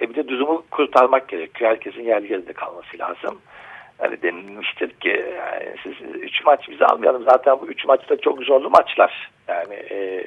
E, 0.00 0.10
bir 0.10 0.14
de 0.14 0.28
durumu 0.28 0.64
kurtarmak 0.70 1.28
gerekiyor. 1.28 1.70
Herkesin 1.70 2.02
yerli 2.02 2.32
yerinde 2.32 2.52
kalması 2.52 2.98
lazım. 2.98 3.40
Hani 4.00 4.22
denilmiştir 4.22 4.90
ki 4.90 5.24
yani 5.36 5.74
siz 5.82 5.92
üç 6.14 6.44
maç 6.44 6.68
bize 6.68 6.86
almayalım. 6.86 7.24
Zaten 7.24 7.60
bu 7.60 7.66
üç 7.66 7.84
maçta 7.84 8.16
çok 8.16 8.42
zorlu 8.42 8.70
maçlar. 8.70 9.30
Yani 9.48 9.74
e, 9.74 10.24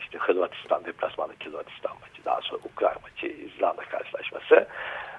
işte 0.00 0.18
Hırvatistan 0.18 0.84
deplasmandaki 0.84 1.46
Hırvatistan 1.46 1.92
maçı, 2.00 2.24
daha 2.24 2.40
sonra 2.40 2.60
Ukrayna 2.72 2.96
maçı, 3.02 3.26
İzlanda 3.26 3.82
karşılaşması. 3.82 4.66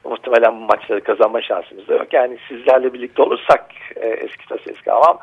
Muhtemelen 0.04 0.62
bu 0.62 0.66
maçları 0.66 1.04
kazanma 1.04 1.42
şansımız 1.42 1.88
da 1.88 1.94
yok. 1.94 2.14
Yani 2.14 2.38
sizlerle 2.48 2.94
birlikte 2.94 3.22
olursak 3.22 3.66
e, 3.96 4.08
eski 4.08 4.48
tas 4.48 4.68
eski 4.68 4.92
ama 4.92 5.20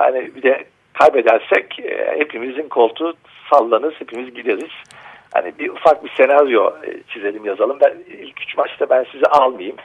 yani 0.00 0.34
bir 0.34 0.42
de 0.42 0.64
kaybedersek 0.92 1.80
e, 1.80 2.14
hepimizin 2.18 2.68
koltuğu 2.68 3.14
sallanır, 3.50 3.94
hepimiz 3.98 4.34
gideriz. 4.34 4.72
Hani 5.34 5.58
bir 5.58 5.70
ufak 5.70 6.04
bir 6.04 6.10
senaryo 6.10 6.72
e, 6.86 7.02
çizelim 7.08 7.44
yazalım. 7.44 7.78
Ben 7.80 7.94
ilk 8.06 8.42
üç 8.42 8.56
maçta 8.56 8.90
ben 8.90 9.06
sizi 9.12 9.26
almayayım. 9.26 9.76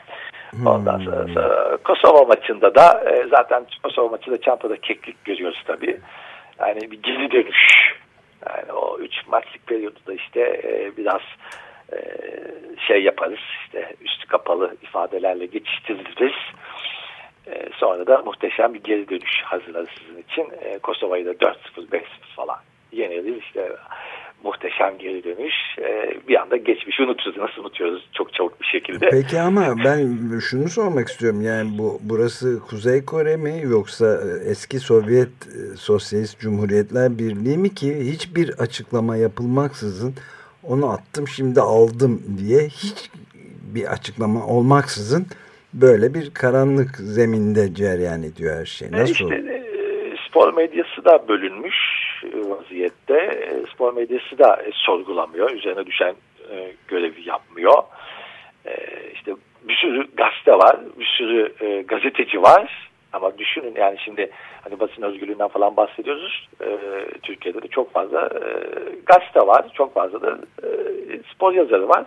Ondan 0.66 1.00
sonra, 1.00 1.28
sonra 1.34 1.78
Kosova 1.78 2.24
maçında 2.24 2.76
da 2.76 3.04
e, 3.10 3.28
zaten 3.30 3.66
Kosova 3.84 4.10
maçında 4.10 4.42
çantada 4.42 4.78
keklik 4.78 5.26
görüyoruz 5.26 5.64
tabii. 5.68 6.00
Yani 6.60 6.92
bir 6.92 7.02
geri 7.04 7.32
dönüş. 7.32 7.96
Yani 8.50 8.72
o 8.72 9.00
üç 9.00 9.28
maçlık 9.28 9.68
periyodu 9.68 10.14
işte 10.14 10.42
e, 10.42 10.98
biraz 10.98 11.22
e, 11.94 11.98
şey 12.88 13.04
yaparız. 13.04 13.40
işte 13.66 13.96
üstü 14.02 14.28
kapalı 14.28 14.76
ifadelerle 14.82 15.46
geçiştiririz. 15.46 16.36
E, 17.48 17.70
sonra 17.78 18.08
da 18.08 18.22
muhteşem 18.26 18.74
bir 18.74 18.84
geri 18.84 19.10
dönüş 19.10 19.42
hazırlarız 19.44 19.90
sizin 19.98 20.22
için. 20.22 20.50
E, 20.62 20.80
Kosova'yı 20.80 21.26
da 21.26 21.32
4-0, 21.32 21.56
5-0 21.76 22.02
falan 22.36 22.58
yeneriz. 22.92 23.38
İşte 23.38 23.70
muhteşem 24.44 24.98
geri 24.98 25.24
dönüş. 25.24 25.56
E, 25.82 26.18
bir 26.28 26.42
anda 26.42 26.58
geçmişi 26.58 27.04
unuturuz. 27.04 27.38
Nasıl 27.38 27.62
unutuyoruz 27.62 28.10
çok 28.14 28.34
çabuk 28.34 28.62
bir 28.62 28.66
şekilde. 28.66 29.10
Peki 29.10 29.40
ama 29.40 29.76
ben 29.86 30.40
şunu 30.40 30.70
sormak 30.70 31.08
istiyorum. 31.08 31.42
Yani 31.42 31.78
bu 31.78 32.00
burası 32.02 32.60
Kuzey 32.70 33.06
Kore 33.06 33.38
mi 33.38 33.62
yoksa 33.64 34.20
eski 34.46 34.80
Sovyet 34.80 35.28
e, 35.28 35.78
Sosyalist 35.78 36.40
Cumhuriyetler 36.40 37.20
Birliği 37.20 37.58
mi 37.58 37.76
ki 37.76 38.12
hiçbir 38.12 38.50
açıklama 38.60 39.16
yapılmaksızın 39.18 40.14
onu 40.64 40.90
attım 40.90 41.28
şimdi 41.28 41.62
aldım 41.62 42.22
diye 42.38 42.60
hiç 42.68 43.12
bir 43.76 43.86
açıklama 43.94 44.48
olmaksızın 44.48 45.26
böyle 45.74 46.14
bir 46.14 46.34
karanlık 46.34 46.96
zeminde 46.96 47.74
cereyan 47.74 48.24
ediyor 48.24 48.60
her 48.60 48.66
şey. 48.66 48.92
Nasıl? 48.92 49.14
İşte, 49.14 49.36
e, 49.36 49.64
spor 50.30 50.54
medyası 50.54 51.06
da 51.06 51.28
bölünmüş 51.28 51.76
vaziyette. 52.24 53.18
E, 53.18 53.74
spor 53.74 53.94
medyası 53.94 54.38
da 54.40 54.64
e, 54.64 54.72
sorgulamıyor. 54.74 55.52
Üzerine 55.52 55.86
düşen 55.86 56.16
e, 56.52 56.72
görevi 56.88 57.30
yapmıyor. 57.30 57.84
İşte 59.14 59.32
bir 59.64 59.76
sürü 59.76 60.08
gazete 60.16 60.52
var. 60.52 60.78
Bir 61.00 61.06
sürü 61.06 61.54
gazeteci 61.88 62.42
var. 62.42 62.90
Ama 63.14 63.38
düşünün 63.38 63.74
yani 63.76 63.98
şimdi 64.06 64.32
hani 64.64 64.80
basın 64.80 65.02
özgürlüğünden 65.02 65.48
falan 65.48 65.78
bahsediyoruz. 65.78 66.50
Türkiye'de 67.24 67.62
de 67.62 67.68
çok 67.68 67.94
fazla 67.94 68.30
gazete 69.06 69.40
var. 69.40 69.66
Çok 69.74 69.94
fazla 69.94 70.22
da 70.22 70.40
spor 71.34 71.54
yazarı 71.54 71.90
var. 71.90 72.06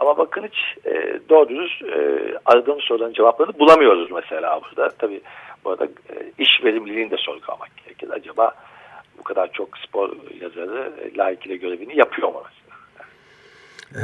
Ama 0.00 0.18
bakın 0.18 0.42
hiç 0.46 0.86
e, 0.86 1.20
doğru 1.28 1.48
düz 1.48 1.82
e, 1.82 2.20
aradığımız 2.44 2.84
soruların 2.84 3.12
cevaplarını 3.12 3.58
bulamıyoruz 3.58 4.10
mesela 4.10 4.60
burada. 4.62 4.88
Tabii 4.98 5.20
bu 5.64 5.70
arada 5.70 5.84
e, 5.84 6.14
iş 6.38 6.64
verimliliğini 6.64 7.10
de 7.10 7.16
sorgulamak 7.16 7.70
gerekir. 7.84 8.10
Acaba 8.10 8.52
kadar 9.26 9.52
çok 9.52 9.78
spor 9.78 10.16
yazarı 10.40 10.92
e, 11.00 11.16
layıkıyla 11.16 11.56
görevini 11.56 11.98
yapıyor 11.98 12.28
mu 12.28 12.42
mesela? 12.44 12.76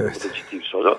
Evet. 0.02 0.16
Bu 0.20 0.28
da 0.28 0.34
ciddi 0.34 0.58
bir 0.58 0.64
soru. 0.64 0.98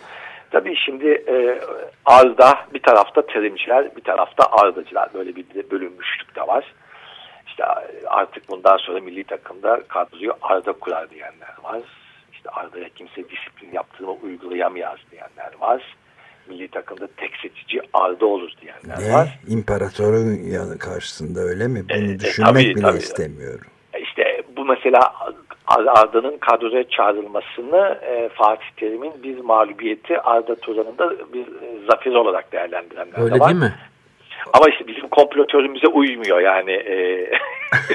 Tabii 0.52 0.76
şimdi 0.76 1.08
e, 1.08 1.60
Arda 2.06 2.60
bir 2.74 2.82
tarafta 2.82 3.26
terimciler, 3.26 3.96
bir 3.96 4.04
tarafta 4.04 4.44
Ardacılar. 4.52 5.14
Böyle 5.14 5.36
bir 5.36 5.46
bölünmüşlük 5.72 6.36
de 6.36 6.42
var. 6.42 6.74
İşte 7.48 7.64
e, 7.64 8.08
artık 8.08 8.50
bundan 8.50 8.78
sonra 8.78 9.00
milli 9.00 9.24
takımda 9.24 9.84
kadroyu 9.88 10.34
Arda 10.42 10.74
kurar 10.74 11.10
diyenler 11.10 11.56
var. 11.64 11.82
İşte 12.34 12.50
Arda'ya 12.50 12.90
kimse 12.90 13.30
disiplin 13.30 13.72
yaptırma 13.74 14.12
uygulayamayaz 14.12 14.98
diyenler 15.12 15.52
var 15.60 15.82
milli 16.50 16.68
takımda 16.68 17.08
tek 17.18 17.32
seçici 17.42 17.82
Arda 17.94 18.26
olur 18.26 18.52
diyenler 18.62 19.10
ne? 19.10 19.14
var. 19.14 19.40
İmparatorun 19.48 20.78
karşısında 20.78 21.40
öyle 21.40 21.68
mi? 21.68 21.90
Bunu 21.90 22.12
e, 22.12 22.20
düşünmek 22.20 22.56
e, 22.56 22.74
tabii, 22.74 22.76
bile 22.76 22.82
tabii. 22.82 22.98
istemiyorum. 22.98 23.66
Bu 24.64 24.68
mesela 24.68 25.14
Arda'nın 25.68 26.38
kadroya 26.38 26.90
çağrılmasını 26.90 28.00
e, 28.02 28.30
Fatih 28.30 28.66
Terim'in 28.78 29.24
bir 29.24 29.40
mağlubiyeti 29.40 30.22
Arda 30.22 30.56
Turan'ın 30.56 30.98
da 30.98 31.12
bir 31.34 31.42
e, 31.42 31.86
zafer 31.92 32.12
olarak 32.12 32.52
değerlendirenler 32.52 33.24
öyle 33.24 33.40
var. 33.40 33.50
değil 33.50 33.60
mi? 33.60 33.74
Ama 34.54 34.70
işte 34.70 34.88
bizim 34.88 35.08
komplotörümüze 35.08 35.88
uymuyor 35.88 36.40
yani. 36.40 36.72
E, 36.72 36.96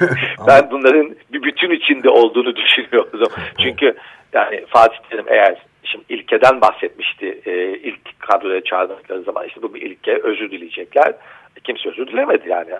ben 0.47 0.71
bunların 0.71 1.17
bir 1.33 1.43
bütün 1.43 1.71
içinde 1.71 2.11
olduğunu 2.11 2.57
düşünüyorum. 2.57 3.33
Çünkü 3.63 3.97
yani 4.33 4.65
Fatih 4.67 4.99
Terim 5.11 5.27
eğer 5.29 5.59
Şimdi 5.85 6.05
ilkeden 6.09 6.61
bahsetmişti 6.61 7.41
e, 7.47 7.79
ilk 7.79 8.21
kadroya 8.21 8.65
çağırdıkları 8.65 9.23
zaman 9.23 9.47
işte 9.47 9.63
bu 9.63 9.75
bir 9.75 9.83
ilke 9.83 10.19
özür 10.23 10.51
dileyecekler. 10.51 11.09
E, 11.57 11.61
kimse 11.65 11.89
özür 11.89 12.07
dilemedi 12.07 12.49
yani. 12.49 12.71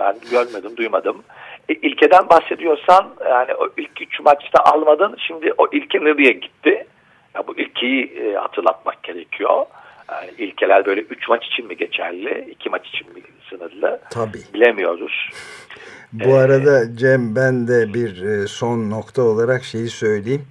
Ben 0.00 0.16
görmedim, 0.30 0.76
duymadım. 0.76 1.22
İlkeden 1.68 2.28
bahsediyorsan 2.28 3.14
yani 3.30 3.54
o 3.54 3.68
ilk 3.76 4.02
üç 4.02 4.20
maçta 4.20 4.64
almadın. 4.64 5.16
Şimdi 5.26 5.52
o 5.58 5.68
ilke 5.72 5.98
nereye 5.98 6.32
gitti? 6.32 6.86
Ya 7.34 7.46
bu 7.46 7.56
ilkeyi 7.58 8.04
e, 8.04 8.34
hatırlatmak 8.34 9.02
gerekiyor. 9.02 9.66
Yani 10.12 10.30
ilkeler 10.38 10.86
böyle 10.86 11.00
üç 11.00 11.28
maç 11.28 11.46
için 11.46 11.66
mi 11.66 11.76
geçerli, 11.76 12.48
iki 12.50 12.70
maç 12.70 12.88
için 12.88 13.14
mi 13.14 13.20
sınırlı? 13.50 14.00
Tabii. 14.10 14.38
Bilemiyoruz. 14.54 15.30
Bu 16.12 16.28
ee, 16.28 16.38
arada 16.38 16.96
Cem 16.96 17.36
ben 17.36 17.68
de 17.68 17.94
bir 17.94 18.22
e, 18.22 18.46
son 18.46 18.90
nokta 18.90 19.22
olarak 19.22 19.64
şeyi 19.64 19.88
söyleyeyim. 19.88 20.46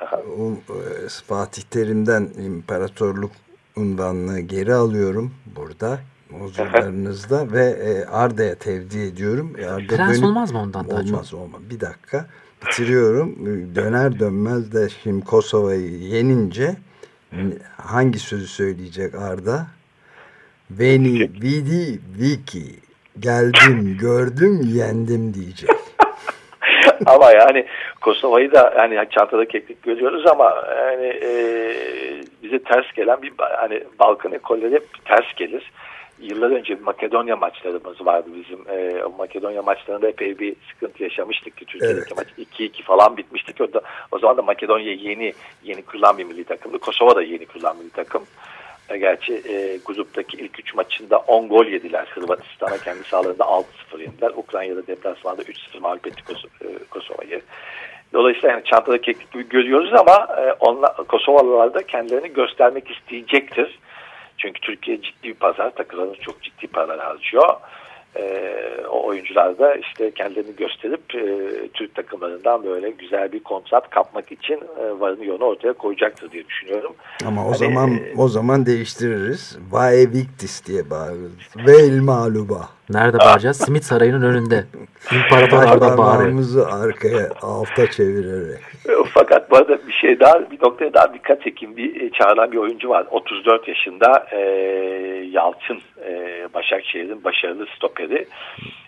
E, 0.00 1.08
Fatih 1.28 1.62
Terim'den 1.62 2.28
imparatorluk 2.44 3.32
unvanını 3.76 4.40
geri 4.40 4.74
alıyorum 4.74 5.34
burada 5.56 5.98
huzurlarınızda 6.40 7.52
ve 7.52 7.64
e, 7.64 8.04
Arda'ya 8.04 8.54
tevdi 8.54 8.98
ediyorum. 8.98 9.56
E, 9.58 9.66
Arda 9.66 9.96
Prens 9.96 10.16
dönüp, 10.16 10.24
olmaz 10.24 10.52
mı 10.52 10.60
ondan 10.60 10.90
daha 10.90 11.00
olmaz, 11.00 11.30
çok? 11.30 11.40
Olmaz 11.40 11.60
Bir 11.70 11.80
dakika 11.80 12.26
bitiriyorum. 12.66 13.36
Döner 13.74 14.18
dönmez 14.18 14.72
de 14.72 14.88
şimdi 15.02 15.24
Kosova'yı 15.24 15.98
yenince 15.98 16.76
hangi 17.76 18.18
sözü 18.18 18.46
söyleyecek 18.46 19.14
Arda? 19.14 19.66
Beni 20.70 21.20
vidi 21.20 22.00
viki 22.20 22.64
geldim 23.20 23.96
gördüm 24.00 24.60
yendim 24.74 25.34
diyecek. 25.34 25.70
ama 27.06 27.30
yani 27.30 27.66
Kosova'yı 28.00 28.52
da 28.52 28.74
yani 28.76 29.08
çantada 29.10 29.48
keklik 29.48 29.82
görüyoruz 29.82 30.26
ama 30.26 30.64
yani 30.76 31.06
e, 31.06 31.32
bize 32.42 32.58
ters 32.58 32.92
gelen 32.92 33.22
bir 33.22 33.32
hani 33.38 33.84
Balkan 33.98 34.32
ekolleri 34.32 34.74
hep 34.74 35.04
ters 35.04 35.34
gelir. 35.36 35.72
Yıllar 36.22 36.50
önce 36.50 36.78
bir 36.78 36.84
Makedonya 36.84 37.36
maçlarımız 37.36 38.06
vardı 38.06 38.28
bizim. 38.34 38.78
E, 38.78 39.02
Makedonya 39.18 39.62
maçlarında 39.62 40.08
epey 40.08 40.38
bir 40.38 40.56
sıkıntı 40.72 41.02
yaşamıştık 41.02 41.56
ki 41.56 41.64
Türkiye'deki 41.64 42.14
evet. 42.16 42.16
maç 42.38 42.48
2-2 42.58 42.82
falan 42.82 43.16
bitmiştik. 43.16 43.60
O, 43.60 43.72
da, 43.72 43.80
o 44.12 44.18
zaman 44.18 44.36
da 44.36 44.42
Makedonya 44.42 44.92
yeni 44.92 45.32
yeni 45.62 45.82
kurulan 45.82 46.18
bir 46.18 46.24
milli 46.24 46.44
takımdı. 46.44 46.78
Kosova 46.78 47.16
da 47.16 47.22
yeni 47.22 47.46
kurulan 47.46 47.76
milli 47.76 47.90
takım. 47.90 48.22
E, 48.88 48.98
gerçi 48.98 49.34
e, 49.34 49.78
gruptaki 49.84 50.36
ilk 50.36 50.58
üç 50.58 50.74
maçında 50.74 51.18
10 51.18 51.48
gol 51.48 51.66
yediler. 51.66 52.06
Hırvatistan'a 52.14 52.78
kendi 52.78 53.04
sahalarında 53.04 53.44
6-0 53.44 53.64
yendiler. 54.00 54.30
Ukrayna'da 54.36 54.86
deplasmanda 54.86 55.42
3-0 55.42 55.80
mağlup 55.80 56.06
etti 56.06 56.24
Kos 56.24 56.44
e, 56.44 56.84
Kosova'yı. 56.90 57.42
Dolayısıyla 58.12 58.50
yani 58.50 58.64
çantada 58.64 59.00
keklik 59.00 59.32
gibi 59.32 59.48
görüyoruz 59.48 59.92
ama 59.92 60.28
e, 60.38 60.52
onlar, 60.52 60.96
Kosovalılar 60.96 61.74
da 61.74 61.82
kendilerini 61.82 62.32
göstermek 62.32 62.90
isteyecektir. 62.90 63.78
Çünkü 64.42 64.60
Türkiye 64.60 65.02
ciddi 65.02 65.28
bir 65.28 65.34
pazar, 65.34 65.74
takılarımız 65.74 66.18
çok 66.18 66.42
ciddi 66.42 66.66
paralar 66.66 67.00
harcıyor. 67.00 67.48
e, 68.16 68.24
o 68.90 69.06
oyuncular 69.06 69.58
da 69.58 69.74
işte 69.74 70.10
kendilerini 70.10 70.56
gösterip 70.56 71.14
e, 71.14 71.68
Türk 71.74 71.94
takımlarından 71.94 72.64
böyle 72.64 72.90
güzel 72.90 73.32
bir 73.32 73.42
kontrat 73.42 73.90
kapmak 73.90 74.32
için 74.32 74.54
e, 74.54 75.00
varını 75.00 75.24
yonu 75.24 75.44
ortaya 75.44 75.72
koyacaktır 75.72 76.30
diye 76.30 76.48
düşünüyorum. 76.48 76.94
Ama 77.26 77.42
o 77.42 77.48
hani, 77.48 77.56
zaman 77.56 77.90
e, 77.90 78.14
o 78.16 78.28
zaman 78.28 78.66
değiştiririz. 78.66 79.58
Vae 79.70 80.12
Victis 80.12 80.66
diye 80.66 80.90
bağırırız. 80.90 81.32
Vel 81.66 82.00
maluba. 82.00 82.68
Nerede 82.90 83.18
bağıracağız? 83.18 83.56
Simit 83.56 83.84
Sarayı'nın 83.84 84.22
önünde. 84.22 84.64
İmparator 85.12 85.62
Arda 85.62 85.98
bağırıyor. 85.98 86.70
Arkaya 86.84 87.28
alta 87.42 87.90
çevirerek. 87.90 88.60
Fakat 89.14 89.50
bu 89.50 89.56
arada 89.56 89.86
bir 89.86 89.92
şey 89.92 90.20
daha 90.20 90.50
bir 90.50 90.58
noktaya 90.62 90.94
daha 90.94 91.14
dikkat 91.14 91.42
çekeyim. 91.42 91.76
Bir 91.76 92.00
e, 92.00 92.10
çağrılan 92.10 92.52
bir 92.52 92.56
oyuncu 92.56 92.88
var. 92.88 93.06
34 93.10 93.68
yaşında 93.68 94.26
e, 94.32 94.38
Yalçın 95.30 95.80
e, 96.06 96.46
Başakşehir'in 96.54 97.24
başarılı 97.24 97.66
stoperi. 97.76 98.28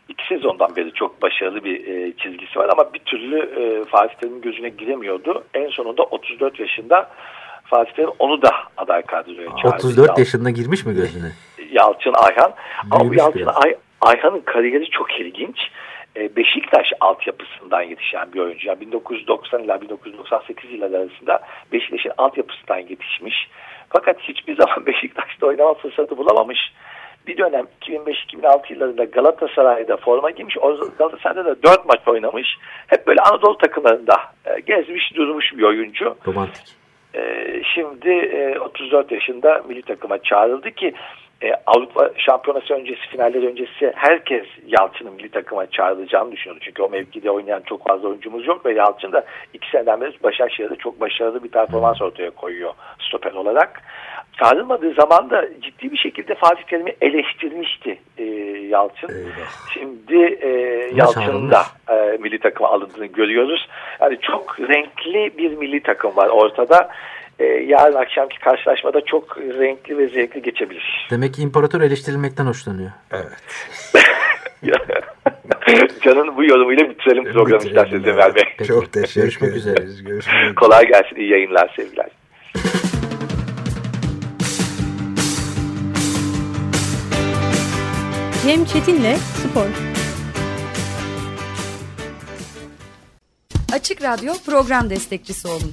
İki 0.09 0.27
sezondan 0.29 0.77
beri 0.77 0.93
çok 0.93 1.23
başarılı 1.23 1.65
bir 1.65 1.87
e, 1.87 2.13
çizgisi 2.17 2.59
var 2.59 2.69
ama 2.73 2.95
bir 2.95 2.99
türlü 2.99 3.39
e, 3.39 3.85
Fatih 3.85 4.15
Terim'in 4.15 4.41
gözüne 4.41 4.69
giremiyordu. 4.69 5.45
En 5.55 5.69
sonunda 5.69 6.03
34 6.03 6.61
yaşında 6.61 7.11
Fatih 7.65 7.93
Terim 7.93 8.11
onu 8.19 8.43
da 8.43 8.51
aday 8.77 9.03
kadroya 9.03 9.49
çağırdı. 9.63 9.77
34 9.77 10.19
yaşında 10.19 10.51
girmiş 10.51 10.87
mi 10.87 10.95
gözüne? 10.95 11.33
Yalçın 11.71 12.13
Ayhan. 12.15 12.55
Ama 12.91 13.11
bu 13.11 13.15
Yalçın 13.15 13.41
biraz. 13.41 13.65
Ay, 13.65 13.77
Ayhan'ın 14.05 14.41
kariyeri 14.41 14.91
çok 14.91 15.21
ilginç. 15.21 15.59
E, 16.17 16.37
Beşiktaş 16.37 16.93
altyapısından 17.01 17.83
yetişen 17.83 18.33
bir 18.33 18.41
oyuncu. 18.41 18.69
Yani 18.69 18.81
1990 18.81 19.63
ile 19.63 19.81
1998 19.81 20.73
yılları 20.73 20.99
arasında 20.99 21.41
Beşiktaş'ın 21.73 22.13
altyapısından 22.19 22.79
yetişmiş. 22.79 23.49
Fakat 23.89 24.21
hiçbir 24.21 24.57
zaman 24.61 24.87
Beşiktaş'ta 24.87 25.47
oynama 25.47 25.75
fırsatı 25.75 26.17
bulamamış. 26.17 26.59
Bir 27.27 27.37
dönem 27.37 27.67
2005-2006 27.83 28.73
yıllarında 28.73 29.05
Galatasaray'da 29.05 29.97
forma 29.97 30.31
giymiş. 30.31 30.57
Galatasaray'da 30.99 31.45
da 31.45 31.63
4 31.63 31.87
maç 31.87 32.01
oynamış. 32.07 32.49
Hep 32.87 33.07
böyle 33.07 33.21
Anadolu 33.21 33.59
takımlarında 33.59 34.15
e, 34.47 34.61
gezmiş 34.61 35.15
durmuş 35.15 35.53
bir 35.57 35.63
oyuncu. 35.63 36.17
Romantik. 36.27 36.85
Ee, 37.15 37.63
şimdi 37.75 38.11
e, 38.11 38.59
34 38.59 39.13
yaşında 39.13 39.63
milli 39.69 39.83
takıma 39.83 40.19
çağrıldı 40.19 40.71
ki 40.71 40.95
e, 41.45 41.55
Avrupa 41.67 42.11
Şampiyonası 42.17 42.75
öncesi, 42.75 43.01
finaller 43.01 43.43
öncesi 43.43 43.93
herkes 43.95 44.47
Yalçın'ın 44.67 45.13
milli 45.13 45.29
takıma 45.29 45.71
çağrılacağını 45.71 46.33
düşünüyordu. 46.33 46.61
Çünkü 46.65 46.83
o 46.83 46.89
mevkide 46.89 47.31
oynayan 47.31 47.63
çok 47.67 47.89
fazla 47.89 48.09
oyuncumuz 48.09 48.47
yok 48.47 48.67
ve 48.67 48.73
Yalçın 48.73 49.13
da 49.13 49.25
iki 49.53 49.71
seneden 49.71 50.01
beri 50.01 50.23
Başakşehir'de 50.23 50.77
çok 50.77 51.01
başarılı 51.01 51.45
bir 51.45 51.49
performans 51.49 52.03
ortaya 52.03 52.31
koyuyor 52.31 52.75
stoper 52.99 53.33
olarak. 53.33 53.83
Çağrılmadığı 54.39 54.95
zaman 54.95 55.31
da 55.31 55.49
ciddi 55.61 55.93
bir 55.93 55.97
şekilde 55.97 56.35
Fatih 56.35 56.63
Terim'i 56.63 56.95
eleştirmişti 57.01 57.99
e, 58.19 58.25
Yalçın. 58.69 59.09
Eyvah. 59.09 59.71
Şimdi 59.75 60.39
e, 60.41 60.49
Yalçın'ın 60.95 61.51
da 61.51 61.63
e, 61.89 62.17
milli 62.17 62.39
takıma 62.39 62.69
alındığını 62.69 63.07
görüyoruz. 63.07 63.69
Yani 64.01 64.19
çok 64.21 64.61
renkli 64.61 65.39
bir 65.39 65.57
milli 65.57 65.83
takım 65.83 66.17
var 66.17 66.29
ortada. 66.29 66.91
E, 67.39 67.45
yarın 67.45 67.95
akşamki 67.95 68.39
karşılaşmada 68.39 69.01
çok 69.05 69.39
renkli 69.39 69.99
ve 69.99 70.09
zevkli 70.09 70.43
geçebilir. 70.43 71.07
Demek 71.11 71.35
ki 71.35 71.43
imparator 71.43 71.81
eleştirilmekten 71.81 72.47
hoşlanıyor. 72.47 72.91
Evet. 73.13 73.69
Can'ın 76.05 76.37
bu 76.37 76.45
yorumuyla 76.45 76.91
bitirelim 76.91 77.33
programı 77.33 77.65
isterseniz. 77.65 78.07
Ömer 78.07 78.35
Bey. 78.35 78.67
Çok 78.67 78.93
teşekkür 78.93 79.21
Görüşmek 79.21 79.57
üzere. 79.57 79.73
ederiz. 79.75 80.05
Görüşmek. 80.05 80.57
Kolay 80.57 80.87
gelsin, 80.89 81.17
iyi 81.17 81.31
yayınlar 81.31 81.73
sevgiler. 81.77 82.07
Cem 88.43 88.65
Çetin'le 88.65 89.17
Spor. 89.17 89.67
Açık 93.73 94.03
Radyo 94.03 94.33
program 94.47 94.91
destekçisi 94.91 95.49
olun. 95.49 95.73